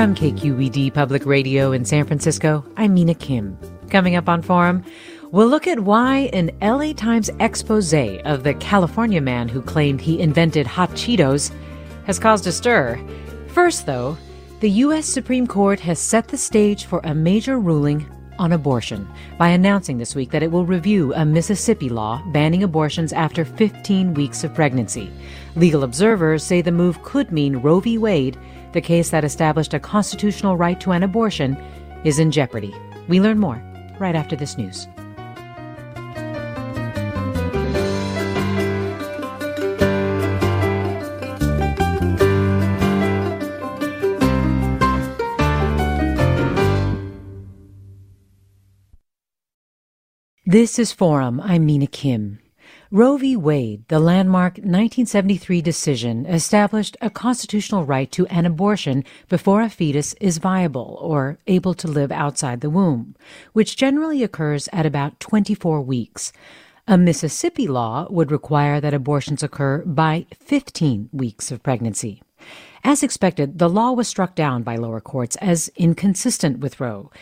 From 0.00 0.14
KQED 0.14 0.94
Public 0.94 1.26
Radio 1.26 1.72
in 1.72 1.84
San 1.84 2.06
Francisco, 2.06 2.64
I'm 2.78 2.94
Mina 2.94 3.12
Kim. 3.12 3.58
Coming 3.90 4.16
up 4.16 4.30
on 4.30 4.40
Forum, 4.40 4.82
we'll 5.30 5.46
look 5.46 5.66
at 5.66 5.80
why 5.80 6.30
an 6.32 6.50
LA 6.62 6.94
Times 6.94 7.28
expose 7.38 7.92
of 7.92 8.42
the 8.42 8.54
California 8.60 9.20
man 9.20 9.46
who 9.46 9.60
claimed 9.60 10.00
he 10.00 10.18
invented 10.18 10.66
hot 10.66 10.88
Cheetos 10.92 11.52
has 12.06 12.18
caused 12.18 12.46
a 12.46 12.52
stir. 12.52 12.98
First, 13.48 13.84
though, 13.84 14.16
the 14.60 14.70
U.S. 14.70 15.04
Supreme 15.04 15.46
Court 15.46 15.80
has 15.80 15.98
set 15.98 16.28
the 16.28 16.38
stage 16.38 16.86
for 16.86 17.02
a 17.04 17.14
major 17.14 17.58
ruling 17.58 18.10
on 18.38 18.52
abortion 18.52 19.06
by 19.36 19.50
announcing 19.50 19.98
this 19.98 20.14
week 20.14 20.30
that 20.30 20.42
it 20.42 20.50
will 20.50 20.64
review 20.64 21.12
a 21.12 21.26
Mississippi 21.26 21.90
law 21.90 22.22
banning 22.32 22.62
abortions 22.62 23.12
after 23.12 23.44
15 23.44 24.14
weeks 24.14 24.44
of 24.44 24.54
pregnancy. 24.54 25.12
Legal 25.56 25.84
observers 25.84 26.42
say 26.42 26.62
the 26.62 26.72
move 26.72 27.02
could 27.02 27.30
mean 27.30 27.58
Roe 27.58 27.80
v. 27.80 27.98
Wade 27.98 28.38
the 28.72 28.80
case 28.80 29.10
that 29.10 29.24
established 29.24 29.74
a 29.74 29.80
constitutional 29.80 30.56
right 30.56 30.80
to 30.80 30.92
an 30.92 31.02
abortion 31.02 31.56
is 32.04 32.18
in 32.18 32.30
jeopardy. 32.30 32.74
We 33.08 33.20
learn 33.20 33.38
more 33.38 33.62
right 33.98 34.14
after 34.14 34.36
this 34.36 34.56
news. 34.56 34.88
This 50.46 50.80
is 50.80 50.90
Forum. 50.90 51.40
I'm 51.40 51.64
Mina 51.64 51.86
Kim. 51.86 52.40
Roe 52.92 53.18
v. 53.18 53.36
Wade, 53.36 53.86
the 53.86 54.00
landmark 54.00 54.54
1973 54.54 55.62
decision, 55.62 56.26
established 56.26 56.96
a 57.00 57.08
constitutional 57.08 57.84
right 57.84 58.10
to 58.10 58.26
an 58.26 58.46
abortion 58.46 59.04
before 59.28 59.62
a 59.62 59.70
fetus 59.70 60.12
is 60.14 60.38
viable 60.38 60.98
or 61.00 61.38
able 61.46 61.72
to 61.72 61.86
live 61.86 62.10
outside 62.10 62.60
the 62.60 62.68
womb, 62.68 63.14
which 63.52 63.76
generally 63.76 64.24
occurs 64.24 64.68
at 64.72 64.86
about 64.86 65.20
24 65.20 65.82
weeks. 65.82 66.32
A 66.88 66.98
Mississippi 66.98 67.68
law 67.68 68.08
would 68.10 68.32
require 68.32 68.80
that 68.80 68.92
abortions 68.92 69.44
occur 69.44 69.84
by 69.86 70.26
15 70.40 71.10
weeks 71.12 71.52
of 71.52 71.62
pregnancy. 71.62 72.24
As 72.82 73.04
expected, 73.04 73.60
the 73.60 73.70
law 73.70 73.92
was 73.92 74.08
struck 74.08 74.34
down 74.34 74.64
by 74.64 74.74
lower 74.74 75.00
courts 75.00 75.36
as 75.36 75.70
inconsistent 75.76 76.58
with 76.58 76.80
Roe. 76.80 77.12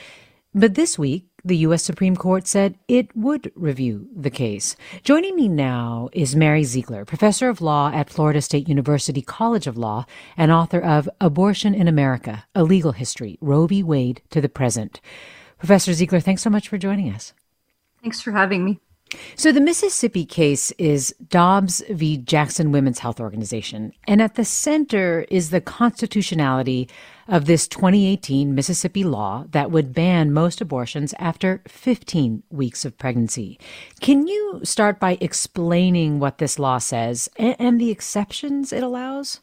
But 0.55 0.77
this 0.77 0.99
week, 0.99 1.27
the 1.49 1.57
U.S. 1.59 1.83
Supreme 1.83 2.15
Court 2.15 2.47
said 2.47 2.79
it 2.87 3.15
would 3.17 3.51
review 3.57 4.07
the 4.15 4.31
case. 4.31 4.77
Joining 5.03 5.35
me 5.35 5.49
now 5.49 6.09
is 6.13 6.37
Mary 6.37 6.63
Ziegler, 6.63 7.05
professor 7.05 7.49
of 7.49 7.61
law 7.61 7.91
at 7.93 8.11
Florida 8.11 8.41
State 8.41 8.69
University 8.69 9.23
College 9.23 9.67
of 9.67 9.77
Law 9.77 10.07
and 10.37 10.53
author 10.53 10.81
of 10.81 11.09
Abortion 11.21 11.75
in 11.75 11.89
America, 11.89 12.45
A 12.55 12.63
Legal 12.63 12.93
History, 12.93 13.39
Roe 13.41 13.67
v. 13.67 13.83
Wade 13.83 14.23
to 14.31 14.41
the 14.41 14.49
Present. 14.49 15.01
Professor 15.59 15.93
Ziegler, 15.93 16.21
thanks 16.21 16.43
so 16.43 16.51
much 16.51 16.69
for 16.69 16.79
joining 16.79 17.13
us. 17.13 17.33
Thanks 18.03 18.21
for 18.21 18.31
having 18.33 18.65
me. 18.65 18.81
So, 19.37 19.53
the 19.53 19.61
Mississippi 19.61 20.27
case 20.27 20.71
is 20.73 21.15
Dobbs 21.29 21.83
v. 21.89 22.19
Jackson 22.19 22.73
Women's 22.73 22.99
Health 22.99 23.21
Organization, 23.21 23.93
and 24.07 24.21
at 24.21 24.35
the 24.35 24.45
center 24.45 25.25
is 25.31 25.49
the 25.49 25.63
constitutionality 25.63 26.91
of 27.29 27.45
this 27.45 27.69
2018 27.69 28.55
Mississippi 28.55 29.05
law 29.05 29.45
that 29.51 29.71
would 29.71 29.93
ban 29.93 30.33
most 30.33 30.61
abortions 30.61 31.15
after 31.19 31.63
15 31.69 32.43
weeks 32.51 32.85
of 32.85 32.97
pregnancy. 32.99 33.59
Can 34.01 34.27
you 34.27 34.61
start 34.65 34.99
by 34.99 35.19
explaining 35.21 36.19
what 36.19 36.39
this 36.39 36.59
law 36.59 36.79
says 36.79 37.29
and, 37.37 37.55
and 37.59 37.81
the 37.81 37.91
exceptions 37.91 38.73
it 38.73 38.83
allows? 38.83 39.41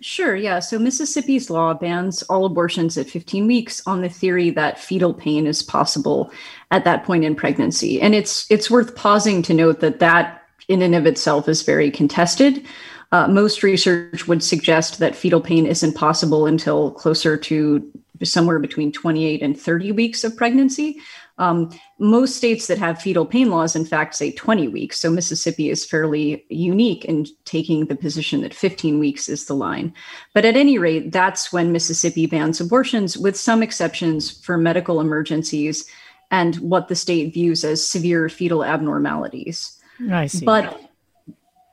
Sure, 0.00 0.36
yeah. 0.36 0.58
So 0.58 0.78
Mississippi's 0.78 1.48
law 1.48 1.72
bans 1.72 2.22
all 2.24 2.44
abortions 2.44 2.98
at 2.98 3.08
15 3.08 3.46
weeks 3.46 3.82
on 3.86 4.02
the 4.02 4.08
theory 4.08 4.50
that 4.50 4.78
fetal 4.78 5.14
pain 5.14 5.46
is 5.46 5.62
possible 5.62 6.30
at 6.70 6.84
that 6.84 7.04
point 7.04 7.24
in 7.24 7.34
pregnancy. 7.34 8.02
And 8.02 8.14
it's 8.14 8.46
it's 8.50 8.70
worth 8.70 8.94
pausing 8.94 9.40
to 9.42 9.54
note 9.54 9.80
that 9.80 10.00
that 10.00 10.42
in 10.68 10.82
and 10.82 10.94
of 10.94 11.06
itself 11.06 11.48
is 11.48 11.62
very 11.62 11.90
contested. 11.90 12.66
Uh, 13.14 13.28
most 13.28 13.62
research 13.62 14.26
would 14.26 14.42
suggest 14.42 14.98
that 14.98 15.14
fetal 15.14 15.40
pain 15.40 15.66
isn't 15.66 15.94
possible 15.94 16.46
until 16.46 16.90
closer 16.90 17.36
to 17.36 17.88
somewhere 18.24 18.58
between 18.58 18.90
28 18.90 19.40
and 19.40 19.56
30 19.56 19.92
weeks 19.92 20.24
of 20.24 20.36
pregnancy. 20.36 20.98
Um, 21.38 21.70
most 22.00 22.34
states 22.34 22.66
that 22.66 22.78
have 22.78 23.00
fetal 23.00 23.24
pain 23.24 23.50
laws, 23.50 23.76
in 23.76 23.84
fact, 23.84 24.16
say 24.16 24.32
20 24.32 24.66
weeks. 24.66 24.98
So 24.98 25.12
Mississippi 25.12 25.70
is 25.70 25.86
fairly 25.86 26.44
unique 26.48 27.04
in 27.04 27.26
taking 27.44 27.86
the 27.86 27.94
position 27.94 28.40
that 28.40 28.52
15 28.52 28.98
weeks 28.98 29.28
is 29.28 29.44
the 29.44 29.54
line. 29.54 29.94
But 30.32 30.44
at 30.44 30.56
any 30.56 30.76
rate, 30.76 31.12
that's 31.12 31.52
when 31.52 31.70
Mississippi 31.70 32.26
bans 32.26 32.60
abortions, 32.60 33.16
with 33.16 33.36
some 33.36 33.62
exceptions 33.62 34.44
for 34.44 34.58
medical 34.58 35.00
emergencies 35.00 35.88
and 36.32 36.56
what 36.56 36.88
the 36.88 36.96
state 36.96 37.32
views 37.32 37.62
as 37.62 37.86
severe 37.86 38.28
fetal 38.28 38.64
abnormalities. 38.64 39.80
I 40.10 40.26
see. 40.26 40.44
But 40.44 40.80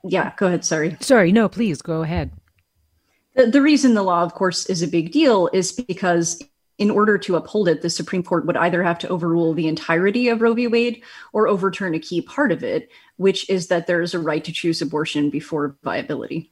yeah, 0.04 0.32
go 0.36 0.46
ahead. 0.46 0.64
Sorry. 0.64 0.96
Sorry. 1.00 1.32
No, 1.32 1.48
please 1.48 1.82
go 1.82 2.02
ahead. 2.02 2.32
The, 3.34 3.46
the 3.46 3.62
reason 3.62 3.94
the 3.94 4.02
law, 4.02 4.22
of 4.22 4.34
course, 4.34 4.66
is 4.66 4.82
a 4.82 4.88
big 4.88 5.12
deal 5.12 5.48
is 5.52 5.72
because 5.72 6.42
in 6.78 6.90
order 6.90 7.18
to 7.18 7.36
uphold 7.36 7.68
it, 7.68 7.82
the 7.82 7.90
Supreme 7.90 8.22
Court 8.22 8.46
would 8.46 8.56
either 8.56 8.82
have 8.82 8.98
to 9.00 9.08
overrule 9.08 9.54
the 9.54 9.68
entirety 9.68 10.28
of 10.28 10.40
Roe 10.40 10.54
v. 10.54 10.66
Wade 10.66 11.02
or 11.32 11.46
overturn 11.46 11.94
a 11.94 11.98
key 11.98 12.22
part 12.22 12.50
of 12.50 12.64
it, 12.64 12.90
which 13.16 13.48
is 13.48 13.68
that 13.68 13.86
there 13.86 14.02
is 14.02 14.14
a 14.14 14.18
right 14.18 14.42
to 14.44 14.52
choose 14.52 14.82
abortion 14.82 15.30
before 15.30 15.76
viability. 15.82 16.50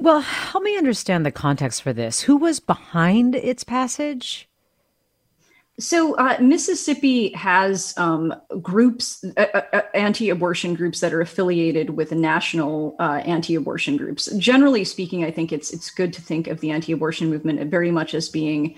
Well, 0.00 0.20
help 0.20 0.62
me 0.62 0.76
understand 0.76 1.24
the 1.24 1.32
context 1.32 1.82
for 1.82 1.92
this. 1.92 2.20
Who 2.20 2.36
was 2.36 2.60
behind 2.60 3.34
its 3.34 3.64
passage? 3.64 4.47
So 5.80 6.16
uh, 6.16 6.36
Mississippi 6.40 7.32
has 7.34 7.94
um, 7.96 8.34
groups, 8.60 9.24
uh, 9.36 9.46
uh, 9.54 9.62
uh, 9.72 9.82
anti-abortion 9.94 10.74
groups 10.74 10.98
that 11.00 11.14
are 11.14 11.20
affiliated 11.20 11.90
with 11.90 12.10
national 12.10 12.96
uh, 12.98 13.22
anti-abortion 13.24 13.96
groups. 13.96 14.26
Generally 14.38 14.84
speaking, 14.86 15.24
I 15.24 15.30
think 15.30 15.52
it's 15.52 15.70
it's 15.70 15.90
good 15.90 16.12
to 16.14 16.20
think 16.20 16.48
of 16.48 16.58
the 16.60 16.72
anti-abortion 16.72 17.30
movement 17.30 17.70
very 17.70 17.92
much 17.92 18.14
as 18.14 18.28
being 18.28 18.74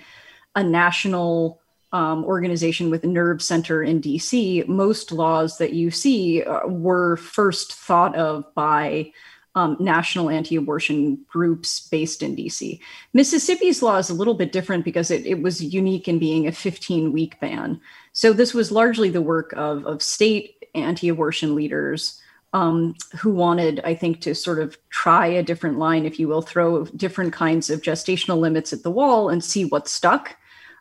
a 0.54 0.62
national 0.62 1.62
um, 1.92 2.24
organization 2.24 2.90
with 2.90 3.02
a 3.04 3.08
nerve 3.08 3.42
center 3.42 3.82
in 3.82 4.00
DC, 4.00 4.68
most 4.68 5.10
laws 5.10 5.58
that 5.58 5.72
you 5.72 5.90
see 5.90 6.42
uh, 6.42 6.66
were 6.66 7.16
first 7.16 7.72
thought 7.72 8.14
of 8.14 8.44
by 8.54 9.10
um, 9.54 9.76
national 9.80 10.30
anti 10.30 10.56
abortion 10.56 11.18
groups 11.28 11.88
based 11.88 12.22
in 12.22 12.36
DC. 12.36 12.78
Mississippi's 13.12 13.82
law 13.82 13.96
is 13.96 14.10
a 14.10 14.14
little 14.14 14.34
bit 14.34 14.52
different 14.52 14.84
because 14.84 15.10
it, 15.10 15.26
it 15.26 15.42
was 15.42 15.62
unique 15.62 16.06
in 16.06 16.18
being 16.18 16.46
a 16.46 16.52
15 16.52 17.12
week 17.12 17.38
ban. 17.40 17.80
So 18.12 18.32
this 18.32 18.54
was 18.54 18.70
largely 18.72 19.10
the 19.10 19.22
work 19.22 19.52
of, 19.56 19.84
of 19.86 20.02
state 20.02 20.64
anti 20.74 21.08
abortion 21.08 21.54
leaders. 21.54 22.20
Um, 22.52 22.96
who 23.16 23.30
wanted, 23.30 23.78
I 23.84 23.94
think, 23.94 24.22
to 24.22 24.34
sort 24.34 24.58
of 24.58 24.76
try 24.88 25.28
a 25.28 25.42
different 25.44 25.78
line, 25.78 26.04
if 26.04 26.18
you 26.18 26.26
will, 26.26 26.42
throw 26.42 26.84
different 26.86 27.32
kinds 27.32 27.70
of 27.70 27.80
gestational 27.80 28.40
limits 28.40 28.72
at 28.72 28.82
the 28.82 28.90
wall 28.90 29.28
and 29.28 29.44
see 29.44 29.66
what 29.66 29.86
stuck. 29.86 30.36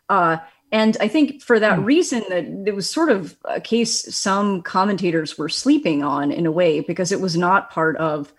Uh, 0.08 0.38
and 0.72 0.96
I 1.00 1.08
think 1.08 1.42
for 1.42 1.58
that 1.60 1.78
mm. 1.78 1.84
reason, 1.84 2.24
that 2.28 2.44
it 2.66 2.74
was 2.74 2.88
sort 2.88 3.10
of 3.10 3.36
a 3.44 3.60
case 3.60 4.14
some 4.14 4.62
commentators 4.62 5.38
were 5.38 5.48
sleeping 5.48 6.02
on 6.02 6.30
in 6.30 6.46
a 6.46 6.52
way 6.52 6.80
because 6.80 7.12
it 7.12 7.20
was 7.20 7.36
not 7.36 7.70
part 7.70 7.96
of 7.98 8.32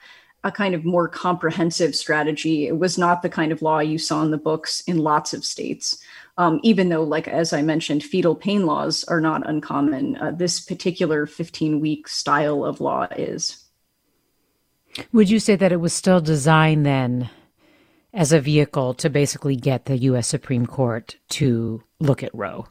a 0.43 0.51
kind 0.51 0.73
of 0.73 0.83
more 0.83 1.07
comprehensive 1.07 1.95
strategy. 1.95 2.67
It 2.67 2.79
was 2.79 2.97
not 2.97 3.21
the 3.21 3.29
kind 3.29 3.51
of 3.51 3.61
law 3.61 3.79
you 3.79 3.97
saw 3.97 4.23
in 4.23 4.31
the 4.31 4.37
books 4.37 4.81
in 4.81 4.97
lots 4.97 5.33
of 5.33 5.45
states. 5.45 6.01
Um, 6.37 6.59
even 6.63 6.89
though, 6.89 7.03
like 7.03 7.27
as 7.27 7.53
I 7.53 7.61
mentioned, 7.61 8.03
fetal 8.03 8.35
pain 8.35 8.65
laws 8.65 9.03
are 9.03 9.21
not 9.21 9.47
uncommon, 9.47 10.17
uh, 10.17 10.31
this 10.31 10.59
particular 10.59 11.25
15 11.27 11.79
week 11.79 12.07
style 12.07 12.65
of 12.65 12.81
law 12.81 13.07
is. 13.15 13.63
Would 15.13 15.29
you 15.29 15.39
say 15.39 15.55
that 15.55 15.71
it 15.71 15.79
was 15.79 15.93
still 15.93 16.21
designed 16.21 16.85
then 16.85 17.29
as 18.13 18.33
a 18.33 18.41
vehicle 18.41 18.93
to 18.95 19.09
basically 19.09 19.55
get 19.55 19.85
the 19.85 19.97
U.S. 19.97 20.27
Supreme 20.27 20.65
Court 20.65 21.15
to 21.29 21.83
look 21.99 22.23
at 22.23 22.33
Roe? 22.33 22.67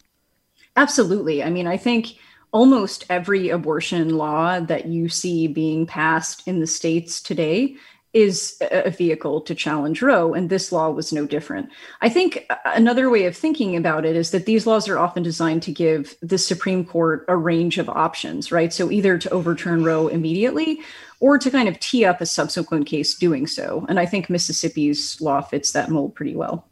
Absolutely. 0.77 1.43
I 1.43 1.51
mean, 1.51 1.67
I 1.67 1.77
think 1.77 2.17
almost 2.53 3.05
every 3.09 3.49
abortion 3.49 4.17
law 4.17 4.61
that 4.61 4.87
you 4.87 5.09
see 5.09 5.47
being 5.47 5.87
passed 5.87 6.47
in 6.47 6.61
the 6.61 6.67
states 6.67 7.21
today 7.21 7.77
is 8.13 8.57
a 8.73 8.91
vehicle 8.91 9.41
to 9.41 9.55
challenge 9.55 10.03
Roe, 10.03 10.35
and 10.35 10.51
this 10.51 10.73
law 10.73 10.91
was 10.91 11.13
no 11.13 11.27
different. 11.27 11.71
I 12.01 12.09
think 12.09 12.45
uh, 12.51 12.57
another 12.65 13.09
way 13.09 13.27
of 13.27 13.37
thinking 13.37 13.77
about 13.77 14.05
it 14.05 14.17
is 14.17 14.33
that 14.33 14.47
these 14.47 14.67
laws 14.67 14.89
are 14.89 14.99
often 14.99 15.23
designed 15.23 15.63
to 15.63 15.73
give 15.73 16.17
the 16.21 16.39
Supreme 16.39 16.85
Court 16.85 17.25
a 17.29 17.37
range 17.37 17.79
of 17.79 17.89
options, 17.89 18.51
right? 18.51 18.73
So 18.73 18.91
either 18.91 19.17
to 19.19 19.31
overturn 19.31 19.85
Roe 19.85 20.09
immediately 20.09 20.81
or 21.21 21.39
to 21.39 21.51
kind 21.51 21.69
of 21.69 21.79
tee 21.79 22.05
up 22.05 22.21
a 22.21 22.27
subsequent 22.27 22.87
case 22.87 23.15
doing 23.15 23.47
so. 23.47 23.87
And 23.89 24.01
I 24.01 24.07
think 24.07 24.29
Mississippi's 24.29 25.21
law 25.21 25.41
fits 25.41 25.71
that 25.73 25.91
mold 25.91 26.17
pretty 26.17 26.35
well. 26.35 26.67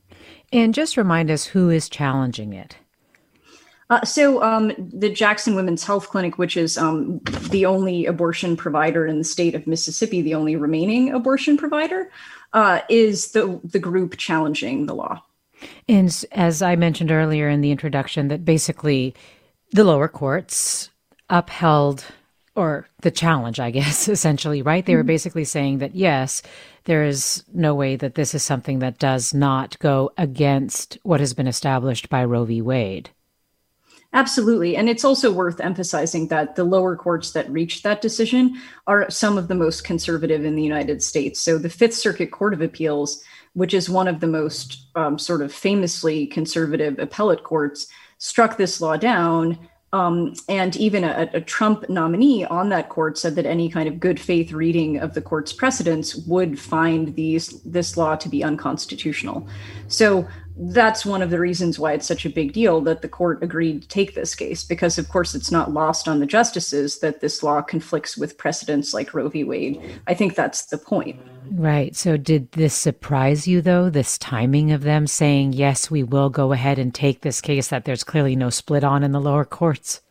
And 0.52 0.74
just 0.74 0.96
remind 0.96 1.30
us 1.30 1.44
who 1.44 1.70
is 1.70 1.88
challenging 1.88 2.52
it. 2.52 2.78
Uh, 3.90 4.04
so, 4.04 4.42
um, 4.42 4.72
the 4.78 5.08
Jackson 5.08 5.54
Women's 5.54 5.82
Health 5.82 6.08
Clinic, 6.08 6.36
which 6.36 6.56
is 6.56 6.76
um, 6.76 7.20
the 7.50 7.64
only 7.64 8.04
abortion 8.04 8.56
provider 8.56 9.06
in 9.06 9.18
the 9.18 9.24
state 9.24 9.54
of 9.54 9.66
Mississippi, 9.66 10.20
the 10.20 10.34
only 10.34 10.56
remaining 10.56 11.12
abortion 11.12 11.56
provider, 11.56 12.10
uh, 12.52 12.80
is 12.88 13.32
the 13.32 13.60
the 13.64 13.78
group 13.78 14.16
challenging 14.18 14.86
the 14.86 14.94
law. 14.94 15.22
And 15.88 16.24
as 16.32 16.62
I 16.62 16.76
mentioned 16.76 17.10
earlier 17.10 17.48
in 17.48 17.62
the 17.62 17.70
introduction, 17.70 18.28
that 18.28 18.44
basically 18.44 19.14
the 19.72 19.84
lower 19.84 20.08
courts 20.08 20.90
upheld 21.30 22.04
or 22.54 22.88
the 23.02 23.10
challenge, 23.10 23.60
I 23.60 23.70
guess, 23.70 24.08
essentially, 24.08 24.62
right? 24.62 24.84
They 24.84 24.94
were 24.94 25.00
mm-hmm. 25.00 25.08
basically 25.08 25.44
saying 25.44 25.78
that 25.78 25.94
yes, 25.94 26.42
there 26.84 27.04
is 27.04 27.44
no 27.52 27.74
way 27.74 27.96
that 27.96 28.16
this 28.16 28.34
is 28.34 28.42
something 28.42 28.80
that 28.80 28.98
does 28.98 29.32
not 29.32 29.78
go 29.78 30.10
against 30.18 30.98
what 31.02 31.20
has 31.20 31.34
been 31.34 31.46
established 31.46 32.08
by 32.08 32.24
Roe 32.24 32.44
v. 32.44 32.60
Wade. 32.60 33.10
Absolutely. 34.14 34.74
And 34.74 34.88
it's 34.88 35.04
also 35.04 35.30
worth 35.30 35.60
emphasizing 35.60 36.28
that 36.28 36.56
the 36.56 36.64
lower 36.64 36.96
courts 36.96 37.32
that 37.32 37.50
reached 37.50 37.82
that 37.82 38.00
decision 38.00 38.60
are 38.86 39.10
some 39.10 39.36
of 39.36 39.48
the 39.48 39.54
most 39.54 39.84
conservative 39.84 40.46
in 40.46 40.56
the 40.56 40.62
United 40.62 41.02
States. 41.02 41.40
So 41.40 41.58
the 41.58 41.68
Fifth 41.68 41.94
Circuit 41.94 42.30
Court 42.30 42.54
of 42.54 42.62
Appeals, 42.62 43.22
which 43.52 43.74
is 43.74 43.90
one 43.90 44.08
of 44.08 44.20
the 44.20 44.26
most 44.26 44.86
um, 44.94 45.18
sort 45.18 45.42
of 45.42 45.52
famously 45.52 46.26
conservative 46.26 46.98
appellate 46.98 47.42
courts, 47.42 47.86
struck 48.16 48.56
this 48.56 48.80
law 48.80 48.96
down. 48.96 49.58
Um, 49.92 50.34
and 50.48 50.76
even 50.76 51.04
a, 51.04 51.30
a, 51.32 51.40
Trump 51.40 51.88
nominee 51.88 52.44
on 52.44 52.68
that 52.68 52.90
court 52.90 53.16
said 53.16 53.36
that 53.36 53.46
any 53.46 53.70
kind 53.70 53.88
of 53.88 53.98
good 53.98 54.20
faith 54.20 54.52
reading 54.52 54.98
of 54.98 55.14
the 55.14 55.22
court's 55.22 55.50
precedents 55.50 56.14
would 56.26 56.58
find 56.60 57.14
these 57.14 57.62
this 57.62 57.96
law 57.96 58.14
to 58.16 58.28
be 58.28 58.44
unconstitutional. 58.44 59.48
So 59.86 60.28
that's 60.60 61.06
one 61.06 61.22
of 61.22 61.30
the 61.30 61.38
reasons 61.38 61.78
why 61.78 61.92
it's 61.92 62.06
such 62.06 62.26
a 62.26 62.30
big 62.30 62.52
deal 62.52 62.80
that 62.82 63.02
the 63.02 63.08
court 63.08 63.42
agreed 63.42 63.82
to 63.82 63.88
take 63.88 64.14
this 64.14 64.34
case, 64.34 64.64
because 64.64 64.98
of 64.98 65.08
course 65.08 65.34
it's 65.34 65.52
not 65.52 65.72
lost 65.72 66.08
on 66.08 66.18
the 66.18 66.26
justices 66.26 66.98
that 66.98 67.20
this 67.20 67.42
law 67.42 67.62
conflicts 67.62 68.16
with 68.16 68.38
precedents 68.38 68.92
like 68.92 69.14
Roe 69.14 69.28
v. 69.28 69.44
Wade. 69.44 69.80
I 70.06 70.14
think 70.14 70.34
that's 70.34 70.66
the 70.66 70.78
point. 70.78 71.20
Right. 71.50 71.96
So, 71.96 72.16
did 72.16 72.52
this 72.52 72.74
surprise 72.74 73.48
you, 73.48 73.62
though, 73.62 73.88
this 73.88 74.18
timing 74.18 74.72
of 74.72 74.82
them 74.82 75.06
saying, 75.06 75.54
yes, 75.54 75.90
we 75.90 76.02
will 76.02 76.28
go 76.28 76.52
ahead 76.52 76.78
and 76.78 76.94
take 76.94 77.22
this 77.22 77.40
case 77.40 77.68
that 77.68 77.84
there's 77.84 78.04
clearly 78.04 78.36
no 78.36 78.50
split 78.50 78.84
on 78.84 79.02
in 79.02 79.12
the 79.12 79.20
lower 79.20 79.44
courts? 79.44 80.02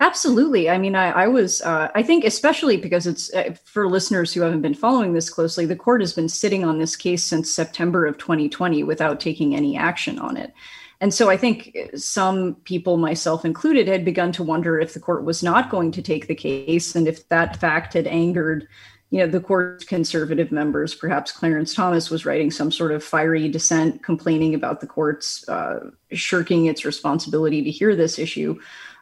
Absolutely. 0.00 0.70
I 0.70 0.78
mean, 0.78 0.94
I, 0.94 1.10
I 1.10 1.26
was, 1.26 1.60
uh, 1.62 1.88
I 1.94 2.02
think, 2.02 2.24
especially 2.24 2.76
because 2.76 3.06
it's 3.06 3.32
uh, 3.34 3.54
for 3.64 3.88
listeners 3.88 4.32
who 4.32 4.42
haven't 4.42 4.62
been 4.62 4.74
following 4.74 5.12
this 5.12 5.28
closely, 5.28 5.66
the 5.66 5.76
court 5.76 6.00
has 6.00 6.12
been 6.12 6.28
sitting 6.28 6.64
on 6.64 6.78
this 6.78 6.94
case 6.94 7.24
since 7.24 7.50
September 7.50 8.06
of 8.06 8.16
2020 8.18 8.84
without 8.84 9.18
taking 9.18 9.56
any 9.56 9.76
action 9.76 10.18
on 10.18 10.36
it. 10.36 10.52
And 11.00 11.14
so 11.14 11.30
I 11.30 11.36
think 11.36 11.76
some 11.94 12.56
people, 12.64 12.96
myself 12.96 13.44
included, 13.44 13.88
had 13.88 14.04
begun 14.04 14.32
to 14.32 14.42
wonder 14.42 14.78
if 14.78 14.94
the 14.94 15.00
court 15.00 15.24
was 15.24 15.42
not 15.42 15.70
going 15.70 15.92
to 15.92 16.02
take 16.02 16.26
the 16.26 16.34
case 16.34 16.94
and 16.94 17.06
if 17.06 17.28
that 17.28 17.56
fact 17.56 17.94
had 17.94 18.06
angered 18.06 18.68
you 19.10 19.18
know 19.20 19.26
the 19.26 19.40
court's 19.40 19.84
conservative 19.84 20.52
members 20.52 20.94
perhaps 20.94 21.32
clarence 21.32 21.72
thomas 21.72 22.10
was 22.10 22.26
writing 22.26 22.50
some 22.50 22.70
sort 22.70 22.92
of 22.92 23.02
fiery 23.02 23.48
dissent 23.48 24.02
complaining 24.02 24.54
about 24.54 24.80
the 24.80 24.86
court's 24.86 25.48
uh, 25.48 25.90
shirking 26.12 26.66
its 26.66 26.84
responsibility 26.84 27.62
to 27.62 27.70
hear 27.70 27.96
this 27.96 28.18
issue 28.18 28.58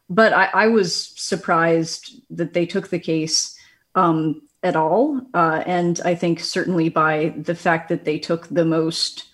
but 0.09 0.33
I, 0.33 0.47
I 0.53 0.67
was 0.69 0.95
surprised 0.95 2.21
that 2.31 2.53
they 2.53 2.67
took 2.67 2.89
the 2.89 2.99
case 2.99 3.59
um, 3.95 4.43
at 4.63 4.77
all. 4.77 5.21
Uh, 5.35 5.63
and 5.67 6.01
I 6.05 6.15
think 6.15 6.41
certainly 6.41 6.89
by 6.89 7.35
the 7.37 7.55
fact 7.55 7.89
that 7.89 8.05
they 8.05 8.19
took 8.19 8.49
the 8.49 8.65
most 8.65 9.25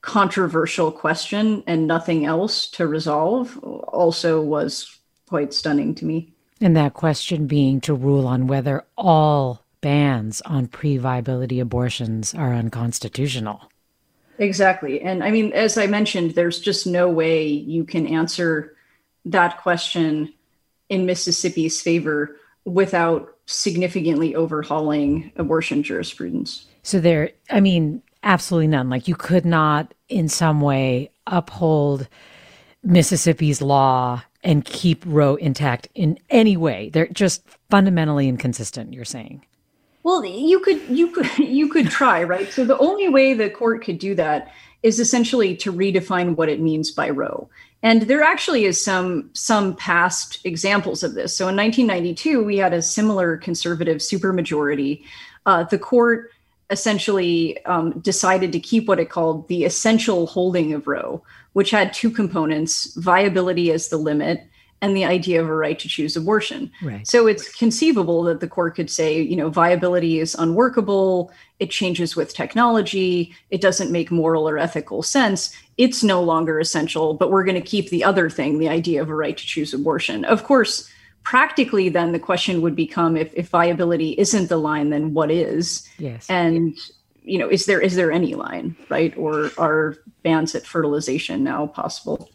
controversial 0.00 0.90
question 0.90 1.62
and 1.66 1.86
nothing 1.86 2.24
else 2.26 2.68
to 2.70 2.86
resolve 2.86 3.56
also 3.58 4.40
was 4.40 4.98
quite 5.28 5.54
stunning 5.54 5.94
to 5.96 6.04
me. 6.04 6.32
And 6.60 6.76
that 6.76 6.94
question 6.94 7.46
being 7.46 7.80
to 7.82 7.94
rule 7.94 8.26
on 8.26 8.46
whether 8.46 8.84
all 8.96 9.64
bans 9.80 10.40
on 10.42 10.68
pre 10.68 10.96
viability 10.96 11.60
abortions 11.60 12.34
are 12.34 12.54
unconstitutional. 12.54 13.62
Exactly. 14.38 15.00
And 15.00 15.22
I 15.22 15.30
mean, 15.30 15.52
as 15.52 15.76
I 15.76 15.86
mentioned, 15.86 16.32
there's 16.32 16.60
just 16.60 16.86
no 16.86 17.08
way 17.08 17.46
you 17.46 17.84
can 17.84 18.06
answer 18.06 18.76
that 19.24 19.60
question 19.62 20.32
in 20.88 21.06
Mississippi's 21.06 21.80
favor 21.80 22.36
without 22.64 23.36
significantly 23.46 24.34
overhauling 24.34 25.32
abortion 25.36 25.82
jurisprudence. 25.82 26.66
So 26.82 27.00
there, 27.00 27.32
I 27.50 27.60
mean, 27.60 28.02
absolutely 28.22 28.68
none. 28.68 28.88
Like 28.88 29.08
you 29.08 29.14
could 29.14 29.44
not 29.44 29.94
in 30.08 30.28
some 30.28 30.60
way 30.60 31.10
uphold 31.26 32.08
Mississippi's 32.82 33.62
law 33.62 34.22
and 34.44 34.64
keep 34.64 35.04
Roe 35.06 35.36
intact 35.36 35.88
in 35.94 36.18
any 36.30 36.56
way. 36.56 36.90
They're 36.90 37.06
just 37.08 37.42
fundamentally 37.70 38.28
inconsistent, 38.28 38.92
you're 38.92 39.04
saying. 39.04 39.44
Well, 40.02 40.24
you 40.24 40.58
could 40.58 40.80
you 40.88 41.12
could 41.12 41.38
you 41.38 41.68
could 41.68 41.88
try, 41.88 42.24
right? 42.24 42.50
So 42.52 42.64
the 42.64 42.78
only 42.78 43.08
way 43.08 43.34
the 43.34 43.50
court 43.50 43.84
could 43.84 44.00
do 44.00 44.16
that 44.16 44.52
is 44.82 44.98
essentially 44.98 45.54
to 45.58 45.72
redefine 45.72 46.34
what 46.34 46.48
it 46.48 46.60
means 46.60 46.90
by 46.90 47.10
Roe. 47.10 47.48
And 47.82 48.02
there 48.02 48.22
actually 48.22 48.64
is 48.64 48.82
some 48.82 49.30
some 49.32 49.74
past 49.74 50.38
examples 50.44 51.02
of 51.02 51.14
this. 51.14 51.36
So 51.36 51.48
in 51.48 51.56
1992, 51.56 52.44
we 52.44 52.56
had 52.56 52.72
a 52.72 52.82
similar 52.82 53.36
conservative 53.36 53.98
supermajority. 53.98 55.04
Uh, 55.46 55.64
the 55.64 55.78
court 55.78 56.30
essentially 56.70 57.62
um, 57.66 57.98
decided 58.00 58.52
to 58.52 58.60
keep 58.60 58.86
what 58.86 59.00
it 59.00 59.10
called 59.10 59.48
the 59.48 59.64
essential 59.64 60.26
holding 60.26 60.72
of 60.72 60.86
Roe, 60.86 61.22
which 61.54 61.70
had 61.70 61.92
two 61.92 62.10
components: 62.10 62.94
viability 62.94 63.72
as 63.72 63.88
the 63.88 63.96
limit 63.96 64.46
and 64.82 64.96
the 64.96 65.04
idea 65.04 65.40
of 65.40 65.48
a 65.48 65.54
right 65.54 65.78
to 65.78 65.88
choose 65.88 66.16
abortion. 66.16 66.70
Right. 66.82 67.06
So 67.06 67.28
it's 67.28 67.48
conceivable 67.54 68.24
that 68.24 68.40
the 68.40 68.48
court 68.48 68.74
could 68.74 68.90
say, 68.90 69.22
you 69.22 69.36
know, 69.36 69.48
viability 69.48 70.18
is 70.18 70.34
unworkable, 70.34 71.32
it 71.60 71.70
changes 71.70 72.16
with 72.16 72.34
technology, 72.34 73.32
it 73.50 73.60
doesn't 73.60 73.92
make 73.92 74.10
moral 74.10 74.46
or 74.46 74.58
ethical 74.58 75.04
sense, 75.04 75.56
it's 75.78 76.02
no 76.02 76.20
longer 76.20 76.58
essential, 76.58 77.14
but 77.14 77.30
we're 77.30 77.44
going 77.44 77.54
to 77.54 77.66
keep 77.66 77.90
the 77.90 78.02
other 78.02 78.28
thing, 78.28 78.58
the 78.58 78.68
idea 78.68 79.00
of 79.00 79.08
a 79.08 79.14
right 79.14 79.36
to 79.36 79.46
choose 79.46 79.72
abortion. 79.72 80.24
Of 80.24 80.42
course, 80.42 80.90
practically 81.22 81.88
then 81.88 82.10
the 82.10 82.18
question 82.18 82.60
would 82.60 82.74
become 82.74 83.16
if, 83.16 83.32
if 83.34 83.48
viability 83.48 84.10
isn't 84.18 84.48
the 84.48 84.56
line, 84.56 84.90
then 84.90 85.14
what 85.14 85.30
is? 85.30 85.88
Yes. 85.98 86.28
And 86.28 86.76
you 87.24 87.38
know, 87.38 87.48
is 87.48 87.66
there 87.66 87.80
is 87.80 87.94
there 87.94 88.10
any 88.10 88.34
line, 88.34 88.74
right? 88.88 89.16
Or 89.16 89.52
are 89.56 89.96
bans 90.24 90.56
at 90.56 90.66
fertilization 90.66 91.44
now 91.44 91.68
possible? 91.68 92.28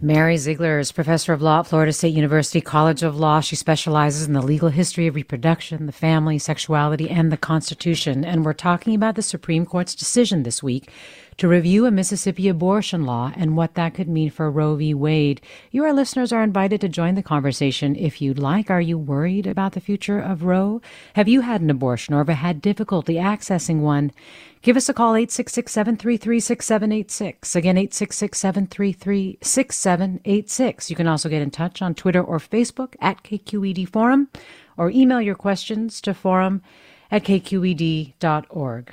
Mary 0.00 0.36
Ziegler 0.36 0.78
is 0.78 0.92
professor 0.92 1.32
of 1.32 1.42
law 1.42 1.58
at 1.58 1.66
Florida 1.66 1.92
State 1.92 2.14
University 2.14 2.60
College 2.60 3.02
of 3.02 3.18
Law. 3.18 3.40
She 3.40 3.56
specializes 3.56 4.28
in 4.28 4.32
the 4.32 4.40
legal 4.40 4.68
history 4.68 5.08
of 5.08 5.16
reproduction, 5.16 5.86
the 5.86 5.92
family, 5.92 6.38
sexuality, 6.38 7.10
and 7.10 7.32
the 7.32 7.36
Constitution. 7.36 8.24
And 8.24 8.44
we're 8.44 8.52
talking 8.52 8.94
about 8.94 9.16
the 9.16 9.22
Supreme 9.22 9.66
Court's 9.66 9.96
decision 9.96 10.44
this 10.44 10.62
week 10.62 10.92
to 11.38 11.48
review 11.48 11.86
a 11.86 11.90
Mississippi 11.90 12.48
abortion 12.48 13.04
law 13.04 13.32
and 13.36 13.56
what 13.56 13.74
that 13.74 13.94
could 13.94 14.08
mean 14.08 14.28
for 14.28 14.50
Roe 14.50 14.74
v. 14.74 14.92
Wade. 14.92 15.40
You, 15.70 15.84
our 15.84 15.92
listeners, 15.92 16.32
are 16.32 16.42
invited 16.42 16.80
to 16.80 16.88
join 16.88 17.14
the 17.14 17.22
conversation 17.22 17.94
if 17.94 18.20
you'd 18.20 18.40
like. 18.40 18.70
Are 18.70 18.80
you 18.80 18.98
worried 18.98 19.46
about 19.46 19.72
the 19.72 19.80
future 19.80 20.18
of 20.18 20.42
Roe? 20.42 20.82
Have 21.14 21.28
you 21.28 21.42
had 21.42 21.60
an 21.60 21.70
abortion 21.70 22.12
or 22.12 22.24
have 22.24 22.28
had 22.28 22.60
difficulty 22.60 23.14
accessing 23.14 23.80
one? 23.80 24.10
Give 24.62 24.76
us 24.76 24.88
a 24.88 24.94
call, 24.94 25.14
866 25.14 25.70
733 25.70 26.40
6786. 26.40 27.54
Again, 27.54 27.78
866 27.78 28.38
733 28.38 29.38
6786. 29.40 30.90
You 30.90 30.96
can 30.96 31.06
also 31.06 31.28
get 31.28 31.42
in 31.42 31.52
touch 31.52 31.80
on 31.80 31.94
Twitter 31.94 32.22
or 32.22 32.38
Facebook 32.38 32.96
at 33.00 33.22
KQED 33.22 33.88
Forum 33.88 34.28
or 34.76 34.90
email 34.90 35.20
your 35.20 35.36
questions 35.36 36.00
to 36.00 36.14
forum 36.14 36.62
at 37.12 37.22
kqed.org. 37.22 38.92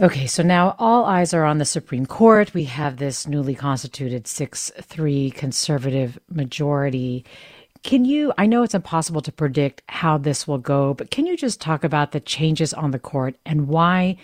Okay, 0.00 0.28
so 0.28 0.44
now 0.44 0.76
all 0.78 1.06
eyes 1.06 1.34
are 1.34 1.42
on 1.42 1.58
the 1.58 1.64
Supreme 1.64 2.06
Court. 2.06 2.54
We 2.54 2.64
have 2.64 2.98
this 2.98 3.26
newly 3.26 3.56
constituted 3.56 4.28
6 4.28 4.70
3 4.80 5.32
conservative 5.32 6.20
majority. 6.30 7.24
Can 7.82 8.04
you, 8.04 8.32
I 8.38 8.46
know 8.46 8.62
it's 8.62 8.76
impossible 8.76 9.22
to 9.22 9.32
predict 9.32 9.82
how 9.88 10.16
this 10.16 10.46
will 10.46 10.58
go, 10.58 10.94
but 10.94 11.10
can 11.10 11.26
you 11.26 11.36
just 11.36 11.60
talk 11.60 11.82
about 11.82 12.12
the 12.12 12.20
changes 12.20 12.72
on 12.72 12.92
the 12.92 13.00
court 13.00 13.38
and 13.44 13.66
why 13.66 14.16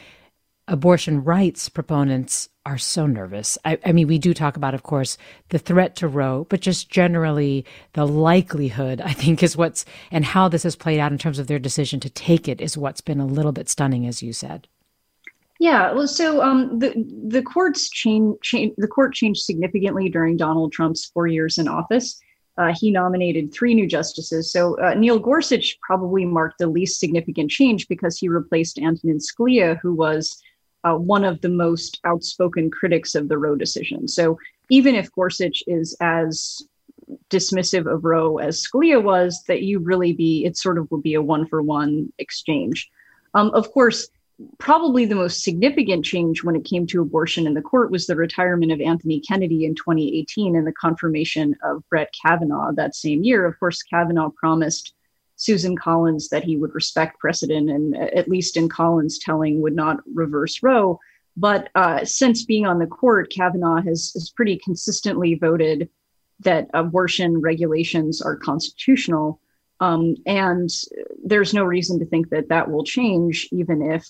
abortion 0.69 1.25
rights 1.25 1.69
proponents 1.69 2.51
are 2.65 2.79
so 2.79 3.09
nervous? 3.09 3.59
I, 3.65 3.77
I, 3.85 3.91
mean, 3.91 4.07
we 4.07 4.19
do 4.19 4.33
talk 4.33 4.57
about, 4.57 4.75
of 4.75 4.85
course, 4.85 5.19
the 5.49 5.59
threat 5.59 5.97
to 5.97 6.07
Roe, 6.07 6.47
but 6.49 6.61
just 6.61 6.89
generally 6.89 7.65
the 7.95 8.07
likelihood, 8.07 9.01
I 9.01 9.13
think, 9.13 9.43
is 9.43 9.57
what's, 9.57 9.85
and 10.13 10.25
how 10.25 10.49
this 10.49 10.63
has 10.63 10.77
played 10.77 11.01
out 11.01 11.11
in 11.11 11.19
terms 11.19 11.41
of 11.41 11.49
their 11.49 11.59
decision 11.59 11.99
to 11.99 12.11
take 12.11 12.47
it 12.47 12.61
is 12.61 12.79
what's 12.79 13.01
been 13.01 13.19
a 13.19 13.27
little 13.27 13.53
bit 13.53 13.69
stunning, 13.69 14.07
as 14.07 14.23
you 14.23 14.33
said. 14.33 14.69
Yeah, 15.61 15.93
well, 15.93 16.09
so 16.09 16.43
um, 16.43 16.79
the 16.79 16.93
the 17.29 17.43
courts 17.43 17.89
change, 17.89 18.39
the 18.77 18.89
court 18.89 19.15
changed 19.15 19.43
significantly 19.43 20.09
during 20.09 20.37
Donald 20.37 20.73
Trump's 20.73 21.07
four 21.07 21.27
years 21.27 21.59
in 21.59 21.69
office. 21.69 22.21
Uh, 22.57 22.73
he 22.75 22.91
nominated 22.91 23.53
three 23.53 23.75
new 23.75 23.87
justices. 23.87 24.53
So 24.53 24.79
uh, 24.79 24.95
Neil 24.95 25.19
Gorsuch 25.19 25.79
probably 25.81 26.25
marked 26.25 26.59
the 26.59 26.69
least 26.69 27.01
significant 27.01 27.51
change 27.51 27.89
because 27.89 28.17
he 28.17 28.29
replaced 28.29 28.79
Antonin 28.79 29.19
Scalia, 29.19 29.79
who 29.81 29.93
was 29.93 30.41
uh, 30.85 30.95
one 30.95 31.25
of 31.25 31.41
the 31.41 31.49
most 31.49 32.01
outspoken 32.05 32.71
critics 32.71 33.15
of 33.15 33.29
the 33.29 33.39
Roe 33.39 33.57
decision. 33.57 34.07
So 34.07 34.39
even 34.71 34.95
if 34.95 35.13
Gorsuch 35.13 35.65
is 35.67 35.97
as 36.01 36.63
dismissive 37.31 37.93
of 37.93 38.05
Roe 38.05 38.39
as 38.39 38.63
Scalia 38.63 39.03
was, 39.03 39.43
that 39.49 39.63
you 39.63 39.79
really 39.79 40.13
be 40.13 40.45
it 40.45 40.57
sort 40.57 40.79
of 40.79 40.91
would 40.91 41.03
be 41.03 41.15
a 41.15 41.23
one 41.23 41.47
for 41.47 41.61
one 41.61 42.13
exchange. 42.19 42.89
Um, 43.35 43.51
of 43.51 43.73
course, 43.73 44.09
probably 44.59 45.05
the 45.05 45.15
most 45.15 45.45
significant 45.45 46.05
change 46.05 46.43
when 46.43 46.57
it 46.57 46.65
came 46.65 46.87
to 46.89 47.01
abortion 47.01 47.47
in 47.47 47.55
the 47.55 47.63
court 47.63 47.91
was 47.91 48.07
the 48.07 48.17
retirement 48.17 48.73
of 48.73 48.81
Anthony 48.81 49.21
Kennedy 49.21 49.65
in 49.65 49.75
2018 49.75 50.57
and 50.57 50.67
the 50.67 50.73
confirmation 50.73 51.55
of 51.63 51.89
Brett 51.89 52.13
Kavanaugh 52.21 52.73
that 52.73 52.95
same 52.95 53.23
year. 53.23 53.47
Of 53.47 53.59
course, 53.61 53.83
Kavanaugh 53.83 54.31
promised 54.31 54.95
Susan 55.37 55.77
Collins 55.77 56.29
that 56.29 56.45
he 56.45 56.57
would 56.57 56.75
respect 56.75 57.19
precedent 57.19 57.71
and, 57.71 57.97
at 57.97 58.29
least 58.29 58.57
in 58.57 58.69
Collins' 58.69 59.19
telling, 59.19 59.61
would 59.61 59.75
not 59.75 59.99
reverse 60.13 60.63
Roe. 60.63 60.99
But 61.37 61.69
uh, 61.75 62.05
since 62.05 62.45
being 62.45 62.67
on 62.67 62.79
the 62.79 62.87
court, 62.87 63.31
Kavanaugh 63.31 63.83
has, 63.83 64.13
has 64.15 64.31
pretty 64.31 64.61
consistently 64.63 65.35
voted 65.35 65.89
that 66.41 66.69
abortion 66.75 67.41
regulations 67.41 68.21
are 68.21 68.37
constitutional. 68.37 69.41
Um, 69.81 70.17
and 70.27 70.71
there's 71.25 71.55
no 71.55 71.65
reason 71.65 71.99
to 71.99 72.07
think 72.07 72.31
that 72.31 72.49
that 72.49 72.71
will 72.71 72.85
change, 72.85 73.49
even 73.51 73.83
if 73.83 74.09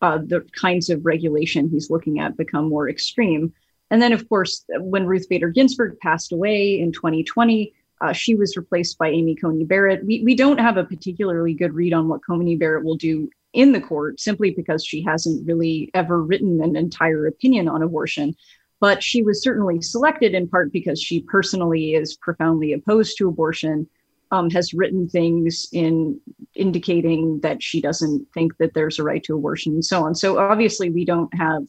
uh, 0.00 0.18
the 0.18 0.46
kinds 0.58 0.90
of 0.90 1.04
regulation 1.04 1.68
he's 1.68 1.90
looking 1.90 2.20
at 2.20 2.36
become 2.36 2.68
more 2.68 2.88
extreme. 2.88 3.52
And 3.90 4.00
then, 4.00 4.12
of 4.12 4.28
course, 4.28 4.64
when 4.78 5.06
Ruth 5.06 5.28
Bader 5.28 5.48
Ginsburg 5.48 5.98
passed 5.98 6.32
away 6.32 6.80
in 6.80 6.92
2020, 6.92 7.74
uh, 8.00 8.12
she 8.12 8.34
was 8.34 8.56
replaced 8.56 8.98
by 8.98 9.08
Amy 9.08 9.34
Coney 9.34 9.64
Barrett. 9.64 10.04
We, 10.06 10.22
we 10.24 10.34
don't 10.34 10.58
have 10.58 10.76
a 10.76 10.84
particularly 10.84 11.54
good 11.54 11.74
read 11.74 11.92
on 11.92 12.08
what 12.08 12.24
Coney 12.24 12.56
Barrett 12.56 12.84
will 12.84 12.96
do 12.96 13.28
in 13.52 13.72
the 13.72 13.80
court 13.80 14.20
simply 14.20 14.52
because 14.52 14.84
she 14.84 15.02
hasn't 15.02 15.46
really 15.46 15.90
ever 15.92 16.22
written 16.22 16.62
an 16.62 16.76
entire 16.76 17.26
opinion 17.26 17.68
on 17.68 17.82
abortion. 17.82 18.34
But 18.78 19.02
she 19.02 19.22
was 19.22 19.42
certainly 19.42 19.82
selected 19.82 20.34
in 20.34 20.48
part 20.48 20.72
because 20.72 21.02
she 21.02 21.20
personally 21.20 21.94
is 21.94 22.16
profoundly 22.16 22.72
opposed 22.72 23.18
to 23.18 23.28
abortion 23.28 23.86
um, 24.30 24.50
has 24.50 24.72
written 24.72 25.08
things 25.08 25.68
in 25.72 26.20
indicating 26.54 27.40
that 27.40 27.62
she 27.62 27.80
doesn't 27.80 28.26
think 28.32 28.56
that 28.58 28.74
there's 28.74 28.98
a 28.98 29.02
right 29.02 29.22
to 29.24 29.34
abortion 29.34 29.74
and 29.74 29.84
so 29.84 30.04
on. 30.04 30.14
So 30.14 30.38
obviously, 30.38 30.90
we 30.90 31.04
don't 31.04 31.32
have 31.34 31.64